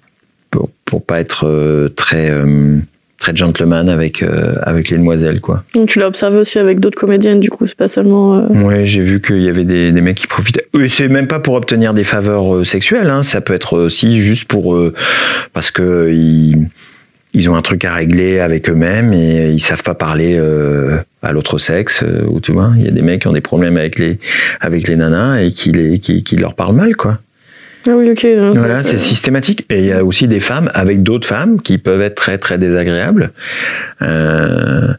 pour, 0.52 0.70
pour 0.86 1.06
pas 1.06 1.20
être 1.22 1.48
euh, 1.48 1.88
très, 1.90 2.30
euh, 2.30 2.80
très 3.20 3.34
gentleman 3.34 3.88
avec 3.88 4.22
euh, 4.22 4.56
avec 4.64 4.90
les 4.90 4.98
demoiselles 4.98 5.40
quoi. 5.40 5.64
Donc 5.76 5.88
tu 5.88 5.98
l'as 6.00 6.08
observé 6.08 6.38
aussi 6.40 6.60
avec 6.60 6.82
d'autres 6.82 7.00
comédiennes 7.00 7.40
du 7.40 7.50
coup, 7.50 7.68
c'est 7.68 7.78
pas 7.78 7.88
seulement. 7.88 8.36
euh, 8.38 8.48
Ouais, 8.50 8.86
j'ai 8.86 9.02
vu 9.02 9.22
qu'il 9.22 9.42
y 9.42 9.48
avait 9.48 9.64
des, 9.64 9.94
des 9.94 10.02
mecs 10.02 10.18
qui 10.18 10.28
profitaient. 10.28 10.66
Et 10.78 10.90
c'est 10.90 11.08
même 11.08 11.28
pas 11.28 11.40
pour 11.40 11.54
obtenir 11.56 11.94
des 11.94 12.04
faveurs 12.04 12.54
euh, 12.54 12.64
sexuelles, 12.66 13.10
hein. 13.10 13.24
ça 13.24 13.40
peut 13.40 13.54
être 13.54 13.78
aussi 13.80 14.18
juste 14.18 14.44
pour 14.46 14.78
parce 15.54 15.72
que 15.72 16.12
ils, 16.12 16.68
ils 17.34 17.50
ont 17.50 17.56
un 17.56 17.62
truc 17.62 17.86
à 17.86 17.94
régler 17.94 18.40
avec 18.42 18.70
eux-mêmes 18.70 19.14
et 19.14 19.52
ils 19.52 19.62
savent 19.62 19.84
pas 19.84 19.96
parler 19.96 20.38
à 21.24 21.32
l'autre 21.32 21.58
sexe 21.58 22.04
euh, 22.04 22.24
ou 22.28 22.40
tu 22.40 22.52
vois, 22.52 22.72
il 22.78 22.84
y 22.84 22.88
a 22.88 22.92
des 22.92 23.02
mecs 23.02 23.22
qui 23.22 23.28
ont 23.28 23.34
des 23.34 23.42
problèmes 23.42 23.78
avec 23.78 23.98
les 23.98 24.20
avec 24.60 24.88
les 24.88 24.96
nanas 24.96 25.40
et 25.42 25.52
qui 25.52 25.72
les 25.72 26.00
qui, 26.00 26.24
qui 26.24 26.36
leur 26.36 26.54
parlent 26.54 26.76
mal 26.76 26.96
quoi. 26.96 27.20
Ah 27.86 27.92
oui, 27.98 28.10
ok. 28.12 28.26
Voilà, 28.56 28.82
c'est 28.84 28.98
systématique. 28.98 29.66
Et 29.70 29.80
il 29.80 29.86
y 29.86 29.92
a 29.92 30.06
aussi 30.06 30.30
des 30.30 30.40
femmes 30.40 30.70
avec 30.74 31.04
d'autres 31.04 31.28
femmes 31.28 31.60
qui 31.62 31.78
peuvent 31.78 32.02
être 32.02 32.16
très 32.16 32.38
très 32.38 32.58
désagréables. 32.58 33.32
Euh, 34.02 34.94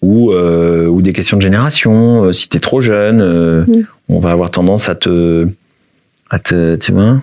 ou, 0.00 0.32
euh, 0.32 0.86
ou 0.86 1.00
des 1.02 1.12
questions 1.12 1.36
de 1.36 1.42
génération. 1.42 2.24
Euh, 2.24 2.32
si 2.32 2.48
t'es 2.48 2.58
trop 2.58 2.80
jeune, 2.80 3.20
euh, 3.20 3.64
Mm. 3.66 3.82
on 4.08 4.18
va 4.18 4.30
avoir 4.32 4.50
tendance 4.50 4.88
à 4.88 4.94
te, 4.96 5.46
à 6.30 6.38
te, 6.38 6.76
tu 6.76 6.90
vois. 6.92 7.20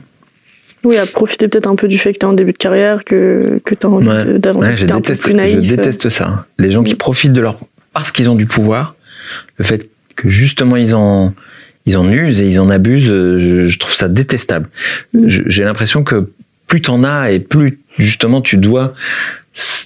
Oui, 0.85 0.95
à 0.97 1.05
profiter 1.05 1.49
peut-être 1.49 1.67
un 1.67 1.75
peu 1.75 1.89
du 1.89 1.97
fait 1.97 2.13
que 2.13 2.19
t'es 2.19 2.25
en 2.25 2.31
début 2.31 2.53
de 2.53 2.57
carrière, 2.57 3.03
que, 3.03 3.59
que 3.65 3.75
t'as 3.75 3.89
envie 3.89 4.07
Ouais. 4.07 4.39
d'avancer, 4.39 4.67
Ouais, 4.69 4.77
je 4.77 4.85
déteste, 4.85 5.27
je 5.27 5.75
déteste 5.75 6.09
ça. 6.09 6.45
Les 6.57 6.71
gens 6.71 6.83
qui 6.83 6.93
Mm. 6.93 6.97
profitent 6.97 7.33
de 7.33 7.41
leur, 7.41 7.57
parce 7.93 8.11
qu'ils 8.11 8.29
ont 8.29 8.35
du 8.35 8.45
pouvoir, 8.45 8.95
le 9.57 9.65
fait 9.65 9.89
que 10.15 10.29
justement 10.29 10.75
ils 10.75 10.95
en, 10.95 11.33
ils 11.85 11.97
en 11.97 12.09
usent 12.11 12.41
et 12.41 12.47
ils 12.47 12.59
en 12.59 12.69
abusent, 12.69 13.09
euh, 13.09 13.39
je, 13.39 13.67
je 13.67 13.79
trouve 13.79 13.93
ça 13.93 14.07
détestable. 14.07 14.69
Mm. 15.13 15.23
J'ai 15.27 15.63
l'impression 15.63 16.03
que 16.03 16.29
plus 16.67 16.81
t'en 16.81 17.03
as 17.03 17.31
et 17.31 17.39
plus 17.39 17.79
justement 17.97 18.41
tu 18.41 18.57
dois, 18.57 18.93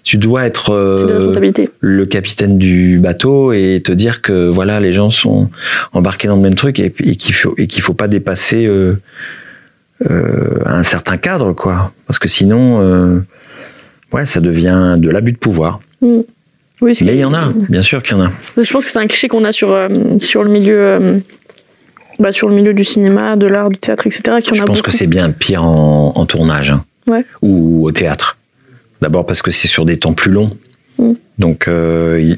tu 0.04 0.18
dois 0.18 0.46
être 0.46 0.72
euh, 0.72 1.32
le 1.80 2.06
capitaine 2.06 2.58
du 2.58 3.00
bateau 3.00 3.54
et 3.54 3.82
te 3.84 3.92
dire 3.92 4.22
que 4.22 4.50
voilà 4.50 4.80
les 4.80 4.94
gens 4.94 5.10
sont 5.10 5.50
embarqués 5.94 6.28
dans 6.28 6.36
le 6.36 6.42
même 6.42 6.56
truc 6.56 6.80
et, 6.80 6.94
et 7.04 7.16
qu'il 7.16 7.34
faut 7.34 7.56
et 7.58 7.68
qu'il 7.68 7.82
faut 7.82 7.94
pas 7.94 8.08
dépasser 8.08 8.66
euh, 8.66 9.02
euh, 10.12 10.60
un 10.66 10.84
certain 10.84 11.18
cadre 11.18 11.54
quoi 11.54 11.94
parce 12.06 12.20
que 12.20 12.28
sinon 12.28 13.24
ouais 14.12 14.26
ça 14.26 14.42
devient 14.42 14.98
de 15.00 15.10
l'abus 15.10 15.32
de 15.32 15.38
pouvoir 15.38 15.80
Oui, 16.84 16.94
mais 17.06 17.16
il 17.16 17.20
y 17.20 17.24
en 17.26 17.34
a 17.34 17.50
bien 17.70 17.82
sûr 17.82 18.04
qu'il 18.04 18.18
y 18.18 18.20
en 18.20 18.26
a 18.26 18.32
Je 18.58 18.72
pense 18.72 18.86
que 18.86 18.92
c'est 18.92 19.00
un 19.00 19.08
cliché 19.08 19.28
qu'on 19.28 19.44
a 19.46 19.52
sur, 19.52 19.72
euh, 19.72 19.88
sur 20.22 20.44
le 20.44 20.50
milieu. 20.50 20.78
euh, 20.78 21.20
bah, 22.20 22.32
sur 22.32 22.48
le 22.50 22.56
milieu 22.56 22.74
du 22.74 22.84
cinéma, 22.84 23.36
de 23.36 23.48
l'art, 23.48 23.70
du 23.70 23.78
théâtre, 23.78 24.06
etc. 24.06 24.22
Qui 24.42 24.52
en 24.52 24.54
je 24.54 24.62
a 24.62 24.66
pense 24.66 24.78
beaucoup. 24.80 24.92
que 24.92 24.96
c'est 24.96 25.08
bien 25.08 25.32
pire 25.32 25.64
en, 25.64 26.12
en 26.16 26.26
tournage 26.26 26.70
hein, 26.72 26.84
Ouais. 27.08 27.26
ou 27.42 27.86
au 27.88 27.92
théâtre 27.92 28.38
d'abord 29.02 29.26
parce 29.26 29.42
que 29.42 29.52
c'est 29.52 29.68
sur 29.68 29.84
des 29.86 29.98
temps 29.98 30.14
plus 30.14 30.32
longs 30.32 30.52
Mm. 31.00 31.14
donc 31.40 31.68
euh, 31.68 32.20
il, 32.22 32.38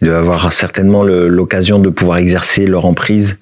il 0.00 0.06
doit 0.08 0.18
avoir 0.18 0.52
certainement 0.52 1.02
l'occasion 1.02 1.80
de 1.80 1.88
pouvoir 1.88 2.18
exercer 2.18 2.64
leur 2.64 2.86
emprise 2.86 3.38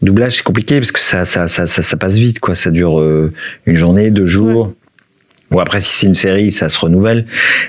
doublage 0.00 0.36
c'est 0.36 0.42
compliqué 0.44 0.78
parce 0.78 0.92
que 0.92 1.00
ça 1.00 1.24
ça, 1.24 1.48
ça, 1.48 1.66
ça, 1.66 1.82
ça 1.82 1.96
passe 1.96 2.18
vite 2.18 2.38
quoi 2.38 2.54
ça 2.54 2.70
dure 2.70 3.00
euh, 3.00 3.32
une 3.66 3.74
journée 3.76 4.12
deux 4.12 4.26
jours 4.26 4.72
ou 5.50 5.58
après 5.58 5.80
si 5.80 5.92
c'est 5.92 6.06
une 6.06 6.14
série 6.14 6.52
ça 6.52 6.68
se 6.68 6.78
renouvelle 6.78 7.26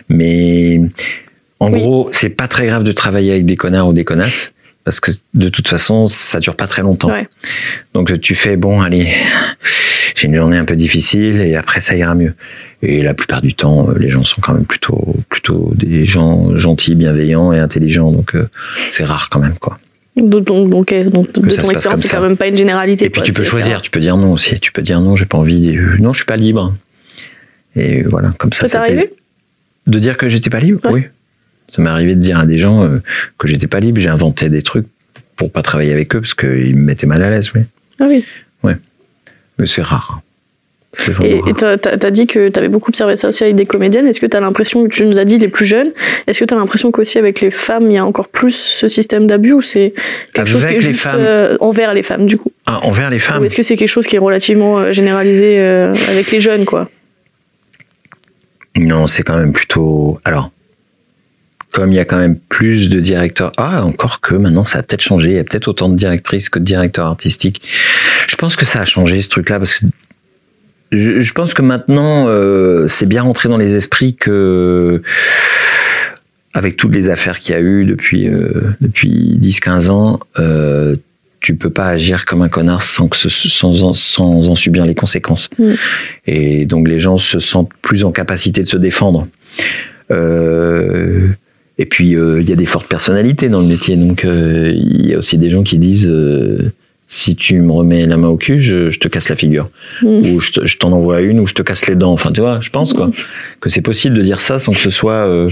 mais 0.10 0.80
en 1.60 1.72
Oui. 1.72 1.80
gros 1.80 2.10
c'est 2.12 2.30
pas 2.30 2.48
très 2.48 2.66
grave 2.68 2.84
de 2.84 2.92
travailler 2.92 3.32
avec 3.32 3.46
des 3.46 3.56
connards 3.56 3.88
ou 3.88 3.94
des 3.94 4.04
connasses 4.06 4.54
parce 4.84 5.00
que 5.00 5.12
de 5.34 5.50
toute 5.50 5.68
façon 5.68 6.08
ça 6.08 6.40
dure 6.40 6.56
pas 6.56 6.68
très 6.68 6.82
longtemps. 6.82 7.10
Ouais. 7.12 7.28
donc 7.94 8.20
tu 8.22 8.36
fais 8.36 8.56
bon 8.58 8.82
allez 8.82 9.14
j'ai 10.16 10.28
une 10.28 10.36
journée 10.36 10.58
un 10.58 10.66
peu 10.66 10.76
difficile 10.76 11.42
et 11.42 11.56
après 11.56 11.80
ça 11.82 11.96
ira 11.96 12.16
mieux. 12.16 12.34
Et 12.82 13.02
la 13.04 13.14
plupart 13.14 13.42
du 13.42 13.54
temps 13.54 13.90
euh, 13.90 13.98
les 14.00 14.10
gens 14.10 14.24
sont 14.24 14.40
quand 14.42 14.54
même 14.54 14.66
plutôt 14.66 15.16
plutôt 15.30 15.72
des 15.76 16.06
gens 16.06 16.56
gentils 16.56 16.96
bienveillants 16.96 17.52
et 17.54 17.60
intelligents. 17.60 18.12
Donc 18.12 18.36
euh, 18.36 18.48
c'est 18.92 19.04
rare 19.04 19.30
quand 19.30 19.40
même 19.40 19.56
quoi. 19.60 19.78
Donc, 20.16 20.46
donc, 20.46 20.70
donc, 20.72 20.92
euh, 20.94 21.04
de 21.04 21.10
ton 21.28 21.44
expérience, 21.44 22.00
c'est 22.02 22.10
quand 22.10 22.22
même 22.22 22.38
pas 22.38 22.48
une 22.48 22.58
généralité. 22.58 23.06
et 23.06 23.10
puis 23.12 23.20
quoi, 23.22 23.26
tu 23.28 23.34
peux 23.34 23.44
choisir. 23.44 23.82
tu 23.84 23.92
peux 23.92 24.00
dire 24.00 24.18
non 24.18 24.34
aussi. 24.34 24.60
Tu 24.60 24.72
peux 24.72 24.82
dire 24.82 25.00
non 25.02 25.16
j'ai 25.16 25.26
pas 25.26 25.38
envie 25.38 25.78
non 26.00 26.14
je 26.14 26.18
suis 26.20 26.26
pas 26.26 26.38
libre. 26.38 26.74
Et 27.76 28.02
voilà 28.04 28.34
comme 28.40 28.54
ça 28.54 28.62
Ça 28.62 28.68
t'est 28.68 28.72
ça 28.74 28.80
t'est- 28.80 28.86
arrivé? 28.94 29.14
De 29.86 30.00
dire 30.00 30.18
que 30.18 30.28
j'étais 30.30 30.50
pas 30.50 30.60
libre 30.60 30.80
Ouais. 30.86 30.92
oui 30.94 31.04
ça 31.70 31.82
m'est 31.82 31.90
arrivé 31.90 32.16
de 32.16 32.22
dire 32.22 32.40
à 32.40 32.46
des 32.46 32.58
gens 32.58 32.84
euh, 32.84 33.00
que 33.38 33.48
j'étais 33.48 33.68
pas 33.68 33.80
libre 33.80 34.00
j'ai 34.00 34.10
inventé 34.10 34.50
des 34.50 34.62
trucs 34.62 34.86
pour 35.36 35.52
pas 35.52 35.62
travailler 35.62 35.92
avec 35.94 36.16
eux 36.16 36.22
parce 36.22 36.34
qu'ils 36.34 36.76
me 36.76 36.82
mettaient 36.82 37.08
mal 37.08 37.22
à 37.24 37.30
l'aise 37.30 37.52
oui 37.56 37.62
Ah 38.00 38.06
oui. 38.08 38.24
mais 39.60 39.68
c'est 39.68 39.82
rare 39.82 40.22
c'est 40.94 41.12
Et 41.12 41.14
vraiment 41.14 41.36
et 41.36 41.42
rare. 41.42 41.54
t'as 41.58 41.78
t'as- 41.78 41.98
t'as 41.98 42.10
dit 42.12 42.26
que 42.26 42.50
t'avais 42.50 42.70
beaucoup 42.70 42.90
observé 42.90 43.16
ça 43.18 43.28
aussi 43.28 43.44
avec 43.44 43.56
des 43.56 43.66
comédiennes. 43.68 44.08
Est-ce 44.08 44.20
que 44.20 44.26
t'as 44.26 44.40
l'impression, 44.40 44.84
que 44.88 44.90
tu 44.96 45.06
nous 45.06 45.20
as 45.20 45.26
dit 45.26 45.38
les 45.38 45.50
plus 45.50 45.66
jeunes, 45.66 45.92
est-ce 46.26 46.40
que 46.40 46.46
t'as 46.46 46.56
l'impression 46.56 46.92
qu'aussi 46.92 47.20
avec 47.20 47.40
les 47.42 47.52
femmes, 47.52 47.92
il 47.92 47.94
y 47.94 47.98
a 47.98 48.06
encore 48.06 48.30
plus 48.30 48.54
ce 48.56 48.88
système 48.90 49.28
d'abus 49.28 49.54
ou 49.54 49.62
c'est 49.62 49.94
quelque 50.34 50.48
chose 50.50 50.66
qui 50.66 50.74
est 50.76 50.80
juste 50.80 51.02
femmes. 51.02 51.16
euh, 51.20 51.58
envers 51.60 51.94
les 51.94 52.02
femmes 52.04 52.26
du 52.26 52.38
coup? 52.38 52.52
Ah, 52.66 52.80
envers 52.84 53.12
les 53.12 53.20
femmes 53.20 53.42
Ou 53.42 53.46
est-ce 53.46 53.56
que 53.56 53.62
c'est 53.64 53.78
quelque 53.78 53.90
chose 53.90 54.08
qui 54.08 54.16
est 54.16 54.20
relativement 54.20 54.80
euh, 54.80 54.92
généralisé 54.92 55.60
euh, 55.60 55.94
avec 56.10 56.32
les 56.32 56.42
jeunes 56.42 56.66
quoi? 56.66 56.90
Non, 58.76 59.06
c'est 59.08 59.24
quand 59.24 59.38
même 59.38 59.54
plutôt. 59.54 60.20
Alors, 60.24 60.52
comme 61.78 61.92
il 61.94 61.96
y 61.96 62.00
a 62.00 62.06
quand 62.06 62.18
même 62.18 62.40
plus 62.40 62.90
de 62.90 63.00
directeurs. 63.00 63.52
Ah, 63.58 63.86
encore 63.86 64.20
que 64.20 64.34
maintenant, 64.34 64.66
ça 64.66 64.80
a 64.80 64.82
peut-être 64.84 65.04
changé. 65.04 65.28
Il 65.30 65.36
y 65.36 65.38
a 65.38 65.44
peut-être 65.44 65.68
autant 65.68 65.90
de 65.90 65.96
directrices 65.96 66.50
que 66.50 66.58
de 66.58 66.64
directeurs 66.64 67.06
artistiques. 67.06 67.62
Je 68.28 68.36
pense 68.36 68.56
que 68.56 68.66
ça 68.66 68.82
a 68.82 68.86
changé 68.86 69.22
ce 69.22 69.30
truc-là 69.30 69.60
parce 69.60 69.76
que. 69.76 69.86
Je, 70.92 71.20
je 71.20 71.34
pense 71.34 71.54
que 71.54 71.62
maintenant, 71.62 72.26
euh, 72.30 72.88
c'est 72.88 73.06
bien 73.06 73.22
rentré 73.22 73.48
dans 73.48 73.58
les 73.60 73.76
esprits 73.76 74.16
que, 74.16 75.04
avec 76.56 76.78
toutes 76.78 76.94
les 76.96 77.12
affaires 77.12 77.38
qu'il 77.40 77.54
y 77.54 77.58
a 77.58 77.62
eu 77.62 77.86
depuis, 77.86 78.28
euh, 78.28 78.72
depuis 78.82 79.38
10-15 79.40 79.90
ans, 79.92 80.20
euh, 80.40 80.96
tu 81.42 81.56
peux 81.56 81.70
pas 81.70 81.90
agir 81.90 82.26
comme 82.26 82.42
un 82.42 82.50
connard 82.50 82.82
sans, 82.82 83.08
que 83.08 83.18
ce- 83.18 83.30
sans, 83.30 83.84
en, 83.84 83.94
sans 83.94 84.50
en 84.50 84.56
subir 84.56 84.88
les 84.88 84.96
conséquences. 84.96 85.48
Mm. 85.60 85.74
Et 86.26 86.66
donc 86.66 86.88
les 86.88 86.98
gens 86.98 87.20
se 87.20 87.40
sentent 87.40 87.70
plus 87.84 88.04
en 88.04 88.12
capacité 88.12 88.62
de 88.62 88.68
se 88.68 88.78
défendre. 88.78 89.28
Euh, 90.10 91.28
et 91.80 91.86
puis 91.86 92.16
euh, 92.16 92.42
il 92.42 92.50
y 92.50 92.54
a 92.54 92.56
des 92.56 92.66
fortes 92.66 92.88
personnalités 92.88 93.50
dans 93.50 93.62
le 93.62 93.68
métier, 93.68 93.96
donc 93.96 94.26
euh, 94.26 94.72
il 94.76 95.08
y 95.10 95.14
a 95.14 95.18
aussi 95.18 95.38
des 95.38 95.50
gens 95.50 95.64
qui 95.64 95.78
disent 95.78 96.08
euh, 96.08 96.72
si 97.08 97.36
tu 97.36 97.60
me 97.62 97.72
remets 97.72 98.06
la 98.06 98.18
main 98.18 98.28
au 98.28 98.38
cul, 98.38 98.60
je, 98.60 98.90
je 98.90 99.00
te 99.00 99.08
casse 99.08 99.30
la 99.30 99.36
figure, 99.36 99.70
Mm. 100.02 100.08
ou 100.32 100.40
je 100.40 100.52
te- 100.52 100.66
je 100.68 100.78
t'en 100.78 100.92
envoie 100.92 101.22
une, 101.22 101.40
ou 101.40 101.48
je 101.48 101.54
te 101.54 101.62
casse 101.62 101.88
les 101.88 101.96
dents. 101.96 102.12
Enfin 102.12 102.32
tu 102.32 102.42
vois, 102.42 102.60
je 102.62 102.70
pense 102.70 102.94
quoi 102.94 103.10
que 103.62 103.70
c'est 103.70 103.82
possible 103.82 104.16
de 104.18 104.22
dire 104.24 104.42
ça 104.42 104.60
sans 104.60 104.72
que 104.74 104.80
ce 104.80 104.90
soit. 104.90 105.14
euh, 105.28 105.50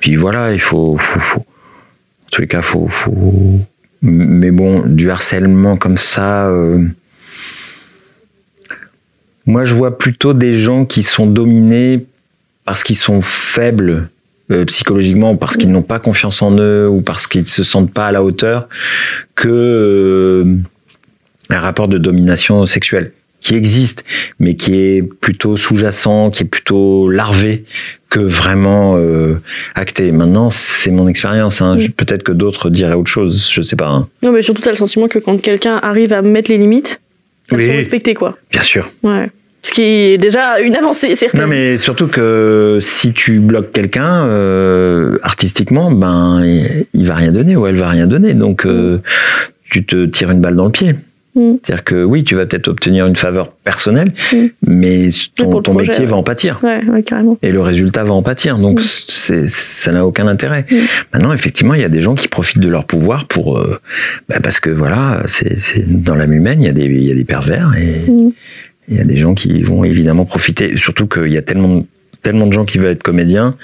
Puis 0.00 0.16
voilà, 0.16 0.52
il 0.52 0.60
faut, 0.60 0.96
faut, 0.98 1.20
faut- 1.20 1.40
en 1.40 2.30
tous 2.30 2.40
les 2.42 2.46
cas, 2.48 2.62
faut, 2.62 2.88
faut. 2.88 3.60
Mais 4.02 4.50
bon, 4.50 4.86
du 4.86 5.10
harcèlement 5.10 5.76
comme 5.76 5.98
ça. 5.98 6.48
euh, 6.48 6.78
Moi, 9.46 9.64
je 9.64 9.74
vois 9.74 9.98
plutôt 9.98 10.32
des 10.34 10.58
gens 10.60 10.84
qui 10.84 11.02
sont 11.02 11.26
dominés 11.26 12.06
parce 12.64 12.84
qu'ils 12.84 12.96
sont 12.96 13.20
faibles 13.22 14.08
euh, 14.50 14.64
psychologiquement, 14.64 15.36
parce 15.36 15.56
qu'ils 15.56 15.70
n'ont 15.70 15.82
pas 15.82 15.98
confiance 15.98 16.42
en 16.42 16.56
eux 16.58 16.88
ou 16.88 17.00
parce 17.02 17.26
qu'ils 17.26 17.42
ne 17.42 17.46
se 17.46 17.64
sentent 17.64 17.92
pas 17.92 18.06
à 18.08 18.12
la 18.12 18.22
hauteur, 18.22 18.68
que 19.34 19.48
euh, 19.48 20.56
un 21.50 21.58
rapport 21.60 21.88
de 21.88 21.98
domination 21.98 22.66
sexuelle 22.66 23.12
qui 23.40 23.54
existe, 23.54 24.04
mais 24.38 24.54
qui 24.54 24.74
est 24.76 25.02
plutôt 25.02 25.56
sous-jacent, 25.56 26.30
qui 26.30 26.42
est 26.42 26.46
plutôt 26.46 27.08
larvé 27.08 27.64
que 28.10 28.20
vraiment 28.20 28.96
euh, 28.98 29.40
acté. 29.74 30.12
Maintenant, 30.12 30.50
c'est 30.50 30.90
mon 30.90 31.08
expérience. 31.08 31.62
Hein. 31.62 31.78
Peut-être 31.96 32.22
que 32.22 32.32
d'autres 32.32 32.68
diraient 32.68 32.92
autre 32.94 33.08
chose. 33.08 33.48
Je 33.50 33.62
sais 33.62 33.76
pas. 33.76 33.88
hein. 33.88 34.08
Non, 34.22 34.30
mais 34.32 34.42
surtout, 34.42 34.60
t'as 34.60 34.70
le 34.70 34.76
sentiment 34.76 35.08
que 35.08 35.18
quand 35.18 35.40
quelqu'un 35.40 35.76
arrive 35.82 36.12
à 36.12 36.20
mettre 36.20 36.50
les 36.50 36.58
limites, 36.58 37.00
elles 37.50 37.58
Oui. 37.58 37.66
sont 37.66 37.72
respectées, 37.72 38.14
quoi. 38.14 38.36
Bien 38.50 38.62
sûr. 38.62 38.90
Ouais. 39.02 39.30
Ce 39.62 39.72
qui 39.72 39.82
est 39.82 40.18
déjà 40.18 40.58
une 40.60 40.74
avancée, 40.74 41.14
certaine. 41.16 41.42
Non, 41.42 41.46
mais 41.46 41.76
surtout 41.76 42.06
que 42.06 42.78
si 42.80 43.12
tu 43.12 43.40
bloques 43.40 43.72
quelqu'un 43.72 44.24
euh, 44.24 45.18
artistiquement, 45.22 45.90
ben 45.92 46.42
il- 46.94 47.06
va 47.06 47.14
rien 47.14 47.30
donner 47.32 47.56
ou 47.56 47.66
elle 47.66 47.76
va 47.76 47.88
rien 47.90 48.06
donner. 48.06 48.34
Donc 48.34 48.64
euh, 48.66 48.98
tu 49.70 49.84
te 49.84 50.06
tires 50.06 50.30
une 50.30 50.40
balle 50.40 50.56
dans 50.56 50.64
le 50.66 50.70
pied. 50.72 50.94
Mm. 51.36 51.56
C'est-à-dire 51.62 51.84
que 51.84 52.02
oui, 52.04 52.24
tu 52.24 52.34
vas 52.34 52.44
peut-être 52.46 52.66
obtenir 52.68 53.06
une 53.06 53.14
faveur 53.14 53.52
personnelle, 53.52 54.12
Mm. 54.32 54.36
mais 54.66 55.08
ton, 55.36 55.60
ton 55.62 55.72
projet, 55.74 55.88
métier 55.88 56.04
ouais. 56.04 56.10
va 56.10 56.16
en 56.16 56.22
pâtir. 56.24 56.58
Ouais, 56.62 56.80
ouais, 56.88 57.02
carrément. 57.04 57.38
Et 57.42 57.52
le 57.52 57.60
résultat 57.60 58.02
va 58.02 58.12
en 58.14 58.22
pâtir. 58.22 58.58
Donc 58.58 58.80
Mm. 58.80 58.84
c'est, 59.08 59.48
ça 59.48 59.92
n'a 59.92 60.04
aucun 60.06 60.26
intérêt. 60.26 60.64
Maintenant, 61.12 61.32
effectivement, 61.32 61.74
il 61.74 61.82
y 61.82 61.84
a 61.84 61.88
des 61.88 62.00
gens 62.00 62.14
qui 62.14 62.26
profitent 62.28 62.58
de 62.60 62.68
leur 62.68 62.86
pouvoir 62.86 63.26
pour, 63.26 63.58
euh, 63.58 63.78
bah, 64.28 64.36
parce 64.42 64.58
que 64.58 64.70
voilà, 64.70 65.22
c'est, 65.26 65.58
dans 65.86 66.14
l'âme 66.16 66.32
humaine, 66.32 66.62
il 66.62 66.66
y 66.66 66.68
a 66.68 66.72
des, 66.72 66.84
il 66.86 67.04
y 67.04 67.12
a 67.12 67.14
des 67.14 67.24
pervers 67.24 67.72
et. 67.78 68.02
Il 68.88 68.96
y 68.96 69.00
a 69.00 69.04
des 69.04 69.16
gens 69.16 69.34
qui 69.34 69.62
vont 69.62 69.84
évidemment 69.84 70.24
profiter. 70.24 70.76
Surtout 70.76 71.06
qu'il 71.06 71.28
y 71.28 71.36
a 71.36 71.42
tellement 71.42 71.84
tellement 72.22 72.46
de 72.46 72.52
gens 72.52 72.66
qui 72.66 72.76
veulent 72.76 72.92
être 72.92 73.02
comédiens, 73.02 73.56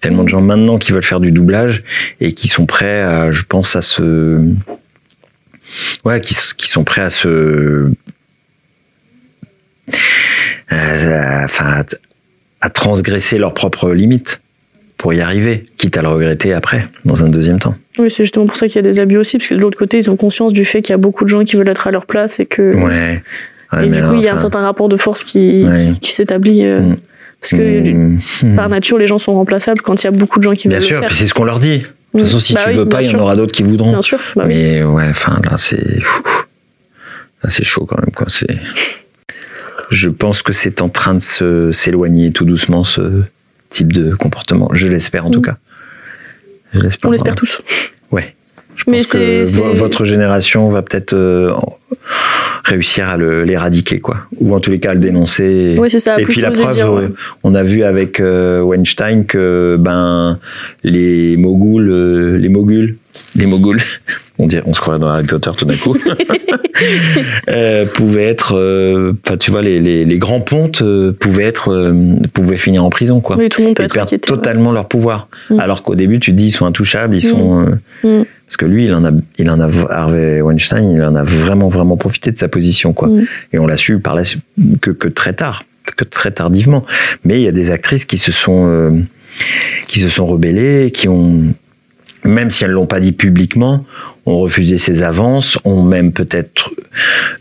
tellement 0.00 0.24
de 0.24 0.30
gens 0.30 0.40
maintenant 0.40 0.78
qui 0.78 0.92
veulent 0.92 1.02
faire 1.02 1.20
du 1.20 1.30
doublage 1.30 1.84
et 2.20 2.32
qui 2.32 2.48
sont 2.48 2.64
prêts 2.64 3.02
à, 3.02 3.32
je 3.32 3.42
pense, 3.42 3.76
à 3.76 3.82
se, 3.82 4.40
ouais, 6.06 6.18
qui, 6.22 6.34
sont 6.68 6.84
prêts 6.84 7.02
à 7.02 7.10
se, 7.10 7.90
enfin, 10.70 11.82
à, 11.82 11.84
à 12.62 12.70
transgresser 12.70 13.36
leurs 13.36 13.52
propres 13.52 13.90
limites. 13.90 14.40
pour 14.98 15.14
y 15.14 15.20
arriver, 15.20 15.66
quitte 15.78 15.96
à 15.96 16.02
le 16.02 16.08
regretter 16.08 16.52
après, 16.52 16.86
dans 17.04 17.24
un 17.24 17.28
deuxième 17.28 17.60
temps. 17.60 17.76
Oui, 17.98 18.10
c'est 18.10 18.24
justement 18.24 18.46
pour 18.46 18.56
ça 18.56 18.66
qu'il 18.66 18.76
y 18.76 18.78
a 18.80 18.82
des 18.82 18.98
abus 18.98 19.16
aussi, 19.16 19.38
parce 19.38 19.48
que 19.48 19.54
de 19.54 19.60
l'autre 19.60 19.78
côté, 19.78 19.96
ils 19.96 20.10
ont 20.10 20.16
conscience 20.16 20.52
du 20.52 20.64
fait 20.64 20.82
qu'il 20.82 20.92
y 20.92 20.94
a 20.94 20.98
beaucoup 20.98 21.24
de 21.24 21.28
gens 21.28 21.44
qui 21.44 21.56
veulent 21.56 21.68
être 21.68 21.86
à 21.86 21.90
leur 21.92 22.04
place 22.04 22.40
et 22.40 22.46
que. 22.46 22.74
Ouais. 22.74 23.22
Ouais, 23.72 23.86
et 23.86 23.90
du 23.90 24.02
coup, 24.02 24.14
il 24.14 24.22
y 24.22 24.28
a 24.28 24.34
un 24.34 24.38
certain 24.38 24.60
rapport 24.60 24.88
de 24.88 24.96
force 24.96 25.24
qui, 25.24 25.64
Ouais. 25.64 25.92
qui 26.00 26.10
s'établit. 26.12 26.64
euh, 26.64 26.80
Mm. 26.80 26.96
Parce 27.40 27.52
que 27.52 27.90
mm, 28.48 28.56
par 28.56 28.68
nature, 28.68 28.98
les 28.98 29.06
gens 29.06 29.18
sont 29.18 29.32
remplaçables 29.34 29.80
quand 29.80 30.02
il 30.02 30.06
y 30.06 30.08
a 30.08 30.10
beaucoup 30.10 30.38
de 30.40 30.44
gens 30.44 30.54
qui 30.54 30.66
Bien 30.68 30.78
veulent 30.78 30.86
sûr, 30.86 31.00
le 31.00 31.06
puis 31.06 31.14
c'est 31.14 31.26
ce 31.28 31.34
qu'on 31.34 31.44
leur 31.44 31.60
dit. 31.60 31.78
De 31.78 31.84
toute 31.84 31.92
Mm. 32.14 32.20
façon, 32.22 32.40
si 32.40 32.54
Bah 32.54 32.60
tu 32.64 32.70
oui, 32.70 32.76
veux 32.76 32.88
pas, 32.88 32.98
bien 32.98 33.10
il 33.10 33.12
y 33.12 33.16
en 33.16 33.20
aura 33.20 33.36
d'autres 33.36 33.52
qui 33.52 33.62
voudront. 33.62 33.90
Bien 33.92 34.02
sûr. 34.02 34.18
bah 34.34 34.44
oui. 34.46 34.54
Mais 34.54 34.82
ouais, 34.82 35.06
enfin 35.10 35.38
là, 35.44 35.56
c'est. 35.58 36.00
C'est 37.46 37.62
chaud 37.64 37.86
quand 37.86 37.98
même, 38.00 38.10
quoi. 38.12 38.26
C'est. 38.28 38.58
Je 39.90 40.08
pense 40.08 40.42
que 40.42 40.52
c'est 40.52 40.80
en 40.82 40.88
train 40.88 41.14
de 41.14 41.20
se 41.20 41.70
s'éloigner 41.72 42.32
tout 42.32 42.44
doucement 42.44 42.82
ce 42.84 43.22
type 43.70 43.92
de 43.92 44.14
comportement. 44.14 44.68
Je 44.72 44.88
l'espère 44.88 45.24
en 45.26 45.30
tout 45.30 45.40
Mm. 45.40 45.44
cas. 45.44 45.56
Je 46.74 46.80
l'espère. 46.80 47.08
On 47.08 47.12
l'espère 47.12 47.36
tous. 47.36 47.62
Je 48.78 48.84
Mais 48.90 48.98
pense 48.98 49.12
que 49.12 49.76
votre 49.76 50.04
génération 50.04 50.68
va 50.68 50.82
peut-être 50.82 51.12
euh, 51.12 51.52
réussir 52.64 53.08
à 53.08 53.16
l'éradiquer, 53.16 53.98
quoi. 53.98 54.18
Ou 54.38 54.54
en 54.54 54.60
tous 54.60 54.70
les 54.70 54.78
cas 54.78 54.90
à 54.90 54.94
le 54.94 55.00
dénoncer. 55.00 55.76
Oui, 55.78 55.90
c'est 55.90 55.98
ça. 55.98 56.18
Et 56.18 56.24
puis 56.24 56.40
la 56.40 56.52
preuve, 56.52 56.70
dire, 56.70 56.92
ouais. 56.92 57.02
euh, 57.02 57.08
on 57.42 57.54
a 57.54 57.64
vu 57.64 57.82
avec 57.82 58.20
euh, 58.20 58.62
Weinstein 58.62 59.26
que 59.26 59.76
ben 59.78 60.38
les 60.84 61.36
moguls, 61.36 62.36
les 62.36 62.48
moguls, 62.48 62.96
les 63.34 63.46
moguls, 63.46 63.80
on 64.38 64.46
dirait, 64.46 64.62
on 64.66 64.74
se 64.74 64.80
croirait 64.80 65.00
dans 65.00 65.08
Harry 65.08 65.24
Potter 65.26 65.50
tout 65.56 65.64
d'un 65.64 65.76
coup, 65.76 65.96
euh, 67.48 67.86
pouvaient 67.86 68.26
être, 68.28 68.56
euh, 68.56 69.12
enfin 69.26 69.36
tu 69.36 69.50
vois, 69.50 69.62
les, 69.62 69.80
les, 69.80 70.04
les 70.04 70.18
grands 70.18 70.40
pontes 70.40 70.82
euh, 70.82 71.12
pouvaient 71.12 71.44
être, 71.44 71.72
euh, 71.72 72.14
pouvaient 72.32 72.56
finir 72.56 72.84
en 72.84 72.90
prison 72.90 73.20
quoi. 73.20 73.36
Oui, 73.36 73.48
tout 73.48 73.60
le 73.60 73.68
monde 73.68 73.76
peut 73.76 73.82
Ils 73.82 73.86
être 73.86 73.94
perdent 73.94 74.06
inquiété. 74.08 74.30
ouais. 74.30 74.36
totalement 74.36 74.72
leur 74.72 74.86
pouvoir. 74.88 75.28
Mm. 75.50 75.60
Alors 75.60 75.82
qu'au 75.82 75.94
début, 75.94 76.20
tu 76.20 76.30
te 76.32 76.36
dis, 76.36 76.46
ils 76.46 76.50
sont 76.50 76.66
intouchables, 76.66 77.16
ils 77.16 77.22
sont. 77.22 77.66
euh, 77.66 77.74
Mm. 78.04 78.24
Parce 78.46 78.56
que 78.56 78.64
lui, 78.64 78.86
il 78.86 78.94
en 78.94 79.04
a, 79.04 79.10
il 79.38 79.50
en 79.50 79.60
a, 79.60 79.68
Harvey 79.90 80.40
Weinstein, 80.40 80.92
il 80.92 81.02
en 81.02 81.16
a 81.16 81.22
vraiment, 81.24 81.68
vraiment 81.68 81.96
profité 81.98 82.30
de 82.32 82.38
sa 82.38 82.48
position, 82.48 82.92
quoi. 82.94 83.08
Mm. 83.08 83.26
Et 83.52 83.58
on 83.58 83.66
l'a 83.66 83.76
su 83.76 83.98
par 83.98 84.14
la 84.14 84.22
que, 84.80 84.90
que 84.90 85.08
très 85.08 85.34
tard, 85.34 85.64
que 85.96 86.04
très 86.04 86.30
tardivement. 86.30 86.84
Mais 87.24 87.40
il 87.40 87.42
y 87.42 87.48
a 87.48 87.52
des 87.52 87.70
actrices 87.70 88.04
qui 88.06 88.16
se 88.18 88.32
sont, 88.32 89.04
qui 89.88 90.00
se 90.00 90.08
sont 90.08 90.26
rebellées, 90.26 90.92
qui 90.94 91.08
ont, 91.08 91.42
même 92.24 92.48
si 92.50 92.64
elles 92.64 92.70
l'ont 92.70 92.86
pas 92.86 93.00
dit 93.00 93.12
publiquement, 93.12 93.84
ont 94.28 94.38
refusé 94.38 94.78
ses 94.78 95.02
avances, 95.02 95.58
ont 95.64 95.82
même 95.82 96.12
peut-être 96.12 96.70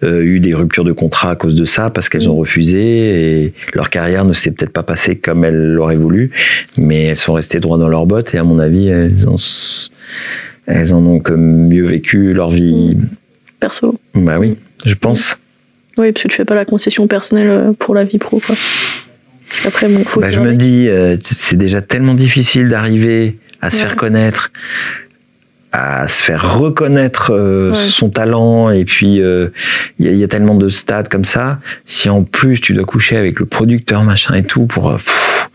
euh, 0.03 0.21
eu 0.21 0.39
des 0.39 0.53
ruptures 0.53 0.83
de 0.83 0.91
contrat 0.93 1.31
à 1.31 1.35
cause 1.35 1.55
de 1.55 1.65
ça, 1.65 1.89
parce 1.89 2.09
qu'elles 2.09 2.25
Mm. 2.27 2.31
ont 2.31 2.35
refusé 2.37 3.43
et 3.43 3.53
leur 3.73 3.89
carrière 3.89 4.25
ne 4.25 4.33
s'est 4.33 4.51
peut-être 4.51 4.71
pas 4.73 4.83
passée 4.83 5.17
comme 5.17 5.43
elles 5.45 5.73
l'auraient 5.73 5.95
voulu, 5.95 6.31
mais 6.77 7.05
elles 7.05 7.17
sont 7.17 7.33
restées 7.33 7.59
droit 7.59 7.77
dans 7.77 7.89
leurs 7.89 8.05
bottes 8.05 8.33
et 8.33 8.37
à 8.37 8.43
mon 8.43 8.59
avis, 8.59 8.87
elles 8.87 9.13
elles 10.65 10.93
en 10.93 11.05
ont 11.05 11.19
comme 11.19 11.67
mieux 11.67 11.85
vécu 11.85 12.33
leur 12.33 12.49
vie. 12.49 12.97
Perso. 13.59 13.99
Bah 14.13 14.37
oui, 14.39 14.55
je 14.85 14.93
pense. 14.95 15.37
Oui, 15.97 16.11
parce 16.11 16.23
que 16.23 16.27
tu 16.29 16.35
fais 16.35 16.45
pas 16.45 16.55
la 16.55 16.65
concession 16.65 17.07
personnelle 17.07 17.49
euh, 17.49 17.71
pour 17.73 17.95
la 17.95 18.03
vie 18.03 18.17
pro, 18.19 18.39
quoi. 18.39 18.55
Parce 19.47 19.61
qu'après, 19.61 19.87
bon, 19.87 20.03
faut 20.05 20.19
Bah, 20.19 20.29
je 20.29 20.39
me 20.39 20.53
dis, 20.53 20.89
euh, 20.89 21.17
c'est 21.23 21.57
déjà 21.57 21.81
tellement 21.81 22.13
difficile 22.13 22.67
d'arriver 22.67 23.37
à 23.61 23.69
se 23.69 23.77
Ouais. 23.77 23.83
faire 23.83 23.95
connaître, 23.95 24.51
à 25.71 26.07
se 26.07 26.23
faire 26.23 26.57
reconnaître 26.59 27.31
euh, 27.33 27.71
Ouais. 27.71 27.89
son 27.89 28.09
talent, 28.09 28.69
et 28.71 28.85
puis 28.85 29.21
euh, 29.21 29.49
il 29.99 30.05
y, 30.05 30.09
a- 30.09 30.11
il 30.13 30.17
y 30.17 30.23
a 30.23 30.27
tellement 30.27 30.55
de 30.55 30.69
stades 30.69 31.09
comme 31.09 31.25
ça. 31.25 31.59
Si 31.85 32.09
en 32.09 32.23
plus 32.23 32.61
tu 32.61 32.73
dois 32.73 32.85
coucher 32.85 33.17
avec 33.17 33.39
le 33.39 33.45
producteur, 33.45 34.03
machin 34.03 34.33
et 34.35 34.43
tout, 34.43 34.65
pour. 34.65 34.89
euh, 34.89 34.95
pff, 34.97 35.49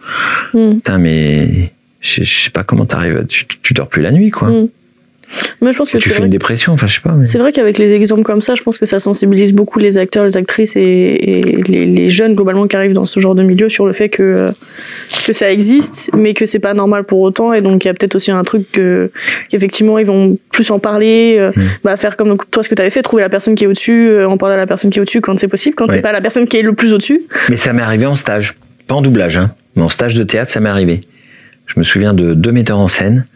Mm. 0.55 0.75
putain, 0.75 0.98
mais 0.98 1.72
je, 2.01 2.25
je 2.25 2.44
sais 2.44 2.51
pas 2.51 2.62
comment 2.64 2.85
t'arrives. 2.85 3.25
Tu, 3.29 3.46
tu 3.62 3.72
dors 3.72 3.88
plus 3.88 4.03
la 4.03 4.11
nuit, 4.11 4.31
quoi. 4.31 4.48
Mm. 4.51 4.68
Mais 5.61 5.73
je 5.73 5.79
pense 5.79 5.90
que 5.90 5.99
tu 5.99 6.09
c'est 6.09 6.16
fais 6.16 6.23
une 6.25 6.29
dépression, 6.29 6.73
enfin, 6.73 6.87
je 6.87 6.95
sais 6.95 7.01
pas. 7.01 7.12
mais- 7.12 7.25
C'est 7.25 7.38
vrai 7.38 7.53
qu'avec 7.53 7.79
les 7.79 7.92
exemples 7.92 8.23
comme 8.25 8.40
ça, 8.40 8.55
je 8.55 8.62
pense 8.62 8.79
que 8.79 8.87
ça 8.87 8.99
sensibilise 9.01 9.53
beaucoup 9.53 9.79
les 9.79 9.97
acteurs, 9.99 10.25
les 10.25 10.37
actrices 10.37 10.75
et, 10.77 10.81
et 10.83 11.42
les, 11.68 11.87
les 11.87 12.11
jeunes 12.11 12.35
globalement 12.35 12.66
qui 12.66 12.75
arrivent 12.77 12.92
dans 12.92 13.07
ce 13.07 13.21
genre 13.21 13.35
de 13.35 13.42
milieu 13.42 13.68
sur 13.68 13.87
le 13.87 13.92
fait 13.92 14.09
que, 14.09 14.23
euh, 14.23 14.51
que 15.27 15.33
ça 15.33 15.51
existe, 15.53 16.11
mais 16.16 16.35
que 16.35 16.47
c'est 16.47 16.59
pas 16.59 16.75
normal 16.75 17.05
pour 17.05 17.21
autant. 17.21 17.53
Et 17.53 17.61
donc 17.61 17.85
il 17.85 17.88
y 17.88 17.90
a 17.90 17.95
peut-être 17.95 18.16
aussi 18.16 18.31
un 18.33 18.42
truc 18.45 18.71
que, 18.73 19.11
qu'effectivement 19.51 19.99
ils 19.99 20.07
vont 20.07 20.37
plus 20.51 20.71
en 20.71 20.79
parler, 20.79 21.37
euh, 21.38 21.51
Mm. 21.55 21.62
bah, 21.85 21.97
faire 21.97 22.16
comme 22.16 22.37
toi 22.51 22.62
ce 22.62 22.68
que 22.68 22.75
tu 22.75 22.83
avais 22.83 22.90
fait, 22.90 23.03
trouver 23.03 23.23
la 23.23 23.29
personne 23.29 23.55
qui 23.55 23.64
est 23.64 23.66
au-dessus, 23.68 24.09
euh, 24.09 24.29
en 24.29 24.37
parler 24.37 24.55
à 24.55 24.59
la 24.59 24.66
personne 24.66 24.90
qui 24.90 24.99
est 24.99 25.03
au-dessus 25.03 25.21
quand 25.21 25.38
c'est 25.38 25.49
possible, 25.49 25.75
quand 25.77 25.87
Ouais. 25.88 25.97
c'est 25.97 26.03
pas 26.03 26.12
la 26.12 26.21
personne 26.21 26.47
qui 26.49 26.57
est 26.57 26.62
le 26.62 26.73
plus 26.73 26.92
au-dessus. 26.92 27.23
Mais 27.49 27.57
ça 27.57 27.73
m'est 27.73 27.83
arrivé 27.83 28.07
en 28.07 28.14
stage. 28.16 28.55
Pas 28.88 28.95
en 28.97 29.03
doublage, 29.03 29.37
hein. 29.37 29.51
Mais 29.77 29.83
en 29.83 29.88
stage 29.88 30.14
de 30.14 30.23
théâtre, 30.25 30.51
ça 30.51 30.61
m'est 30.61 30.68
arrivé. 30.68 31.03
Je 31.66 31.79
me 31.79 31.85
souviens 31.85 32.14
de 32.14 32.35
deux 32.35 32.53
metteurs 32.53 32.79
en 32.79 32.88
scène 32.88 33.27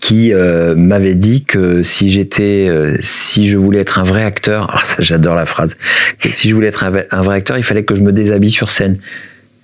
qui 0.00 0.32
euh, 0.32 0.74
m'avaient 0.74 1.14
dit 1.14 1.44
que 1.44 1.82
si 1.82 2.10
j'étais, 2.10 2.66
euh, 2.68 2.96
si 3.02 3.46
je 3.46 3.56
voulais 3.56 3.78
être 3.80 4.00
un 4.00 4.02
vrai 4.02 4.24
acteur, 4.24 4.68
alors 4.70 4.84
ça 4.86 4.96
j'adore 4.98 5.36
la 5.36 5.46
phrase, 5.46 5.76
que 6.18 6.28
si 6.28 6.50
je 6.50 6.54
voulais 6.54 6.68
être 6.68 6.82
un 6.84 6.90
vrai, 6.90 7.08
un 7.12 7.22
vrai 7.22 7.36
acteur, 7.36 7.56
il 7.56 7.62
fallait 7.62 7.84
que 7.84 7.94
je 7.94 8.00
me 8.00 8.12
déshabille 8.12 8.50
sur 8.50 8.70
scène. 8.70 8.98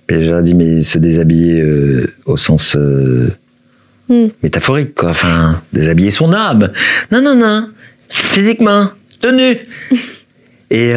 Et 0.07 0.23
j'ai 0.23 0.41
dit 0.41 0.53
mais 0.55 0.81
se 0.81 0.97
déshabiller 0.97 1.61
euh, 1.61 2.13
au 2.25 2.37
sens 2.37 2.75
euh, 2.75 3.35
Mm. 4.09 4.29
métaphorique 4.41 4.95
quoi, 4.95 5.11
enfin 5.11 5.61
déshabiller 5.71 6.09
son 6.09 6.33
âme. 6.33 6.71
Non 7.11 7.21
non 7.21 7.35
non, 7.35 7.69
physiquement, 8.09 8.87
tenu. 9.21 9.55
Et 10.71 10.93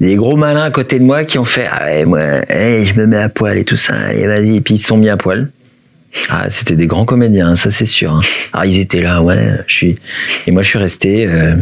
des 0.00 0.14
gros 0.14 0.36
malins 0.36 0.62
à 0.62 0.70
côté 0.70 1.00
de 1.00 1.04
moi 1.04 1.24
qui 1.24 1.38
ont 1.38 1.44
fait 1.44 1.66
ah 1.70 1.84
ouais, 1.84 2.04
moi 2.04 2.20
hey, 2.48 2.86
je 2.86 2.94
me 2.94 3.06
mets 3.06 3.16
à 3.16 3.28
poil 3.28 3.58
et 3.58 3.64
tout 3.64 3.76
ça 3.76 4.12
et 4.14 4.26
vas-y 4.26 4.56
et 4.56 4.60
puis 4.60 4.74
ils 4.74 4.78
se 4.78 4.86
sont 4.86 4.96
mis 4.96 5.08
à 5.08 5.16
poil 5.16 5.50
ah 6.28 6.50
c'était 6.50 6.76
des 6.76 6.86
grands 6.86 7.04
comédiens 7.04 7.56
ça 7.56 7.70
c'est 7.70 7.86
sûr 7.86 8.12
hein. 8.12 8.20
ah 8.52 8.66
ils 8.66 8.78
étaient 8.78 9.00
là 9.00 9.22
ouais 9.22 9.38
je 9.66 9.74
suis 9.74 9.98
et 10.46 10.50
moi 10.50 10.62
je 10.62 10.68
suis 10.68 10.78
resté 10.78 11.26
euh, 11.26 11.54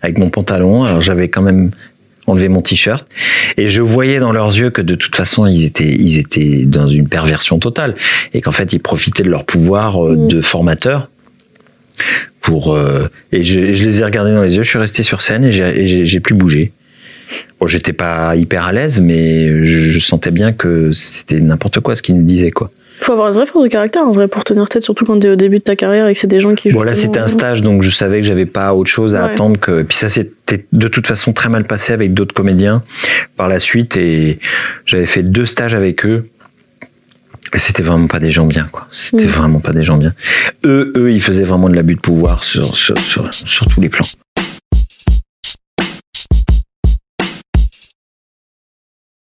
avec 0.00 0.18
mon 0.18 0.30
pantalon 0.30 0.84
alors 0.84 1.00
j'avais 1.00 1.28
quand 1.28 1.42
même 1.42 1.70
enlevé 2.26 2.48
mon 2.48 2.62
t-shirt 2.62 3.06
et 3.56 3.68
je 3.68 3.82
voyais 3.82 4.18
dans 4.18 4.32
leurs 4.32 4.56
yeux 4.56 4.70
que 4.70 4.82
de 4.82 4.94
toute 4.94 5.16
façon 5.16 5.46
ils 5.46 5.64
étaient 5.64 5.94
ils 5.94 6.18
étaient 6.18 6.64
dans 6.64 6.88
une 6.88 7.08
perversion 7.08 7.58
totale 7.58 7.94
et 8.32 8.40
qu'en 8.40 8.52
fait 8.52 8.72
ils 8.72 8.80
profitaient 8.80 9.24
de 9.24 9.30
leur 9.30 9.44
pouvoir 9.44 10.04
euh, 10.04 10.16
Mm. 10.16 10.28
de 10.28 10.40
formateur 10.40 11.08
pour 12.40 12.74
euh, 12.74 13.08
et 13.32 13.42
je, 13.44 13.72
je 13.72 13.84
les 13.84 14.00
ai 14.00 14.04
regardés 14.04 14.32
dans 14.32 14.42
les 14.42 14.56
yeux 14.56 14.62
je 14.62 14.68
suis 14.68 14.78
resté 14.78 15.02
sur 15.02 15.22
scène 15.22 15.44
et 15.44 16.06
j'ai 16.06 16.20
plus 16.20 16.34
bougé 16.34 16.72
Bon, 17.60 17.66
j'étais 17.66 17.92
pas 17.92 18.36
hyper 18.36 18.64
à 18.64 18.72
l'aise, 18.72 19.00
mais 19.00 19.64
je, 19.64 19.90
je 19.90 19.98
sentais 19.98 20.30
bien 20.30 20.52
que 20.52 20.92
c'était 20.92 21.40
n'importe 21.40 21.80
quoi 21.80 21.96
ce 21.96 22.02
qu'ils 22.02 22.16
nous 22.16 22.24
disaient, 22.24 22.50
quoi. 22.50 22.70
Faut 23.02 23.12
avoir 23.12 23.28
une 23.28 23.34
vraie 23.34 23.46
force 23.46 23.64
de 23.64 23.68
caractère 23.68 24.02
en 24.02 24.12
vrai 24.12 24.28
pour 24.28 24.44
tenir 24.44 24.68
tête, 24.68 24.82
surtout 24.82 25.04
quand 25.04 25.18
t'es 25.18 25.28
au 25.28 25.34
début 25.36 25.58
de 25.58 25.64
ta 25.64 25.74
carrière 25.76 26.06
et 26.06 26.14
que 26.14 26.20
c'est 26.20 26.26
des 26.28 26.40
gens 26.40 26.54
qui. 26.54 26.70
Bon, 26.70 26.82
là, 26.82 26.94
c'était 26.94 27.18
un 27.18 27.26
stage, 27.26 27.60
donc 27.60 27.82
je 27.82 27.90
savais 27.90 28.20
que 28.20 28.26
j'avais 28.26 28.46
pas 28.46 28.74
autre 28.74 28.90
chose 28.90 29.16
à 29.16 29.24
Ouais. 29.24 29.30
attendre 29.32 29.58
que. 29.58 29.82
Puis 29.82 29.96
ça, 29.98 30.08
c'était 30.08 30.66
de 30.72 30.88
toute 30.88 31.06
façon 31.06 31.32
très 31.32 31.48
mal 31.48 31.64
passé 31.64 31.92
avec 31.92 32.14
d'autres 32.14 32.34
comédiens 32.34 32.82
par 33.36 33.48
la 33.48 33.58
suite, 33.60 33.96
et 33.96 34.38
j'avais 34.86 35.06
fait 35.06 35.22
deux 35.24 35.46
stages 35.46 35.74
avec 35.74 36.06
eux. 36.06 36.28
Et 37.54 37.58
c'était 37.58 37.82
vraiment 37.82 38.06
pas 38.06 38.20
des 38.20 38.30
gens 38.30 38.46
bien, 38.46 38.66
quoi. 38.70 38.86
C'était 38.92 39.24
Mm. 39.26 39.30
vraiment 39.30 39.60
pas 39.60 39.72
des 39.72 39.82
gens 39.82 39.98
bien. 39.98 40.14
Eux, 40.64 40.92
eux, 40.96 41.10
ils 41.12 41.20
faisaient 41.20 41.42
vraiment 41.42 41.68
de 41.68 41.74
l'abus 41.74 41.96
de 41.96 42.00
pouvoir 42.00 42.44
sur, 42.44 42.64
sur, 42.76 42.96
sur, 42.98 43.28
sur 43.34 43.66
tous 43.66 43.80
les 43.80 43.88
plans. 43.90 44.06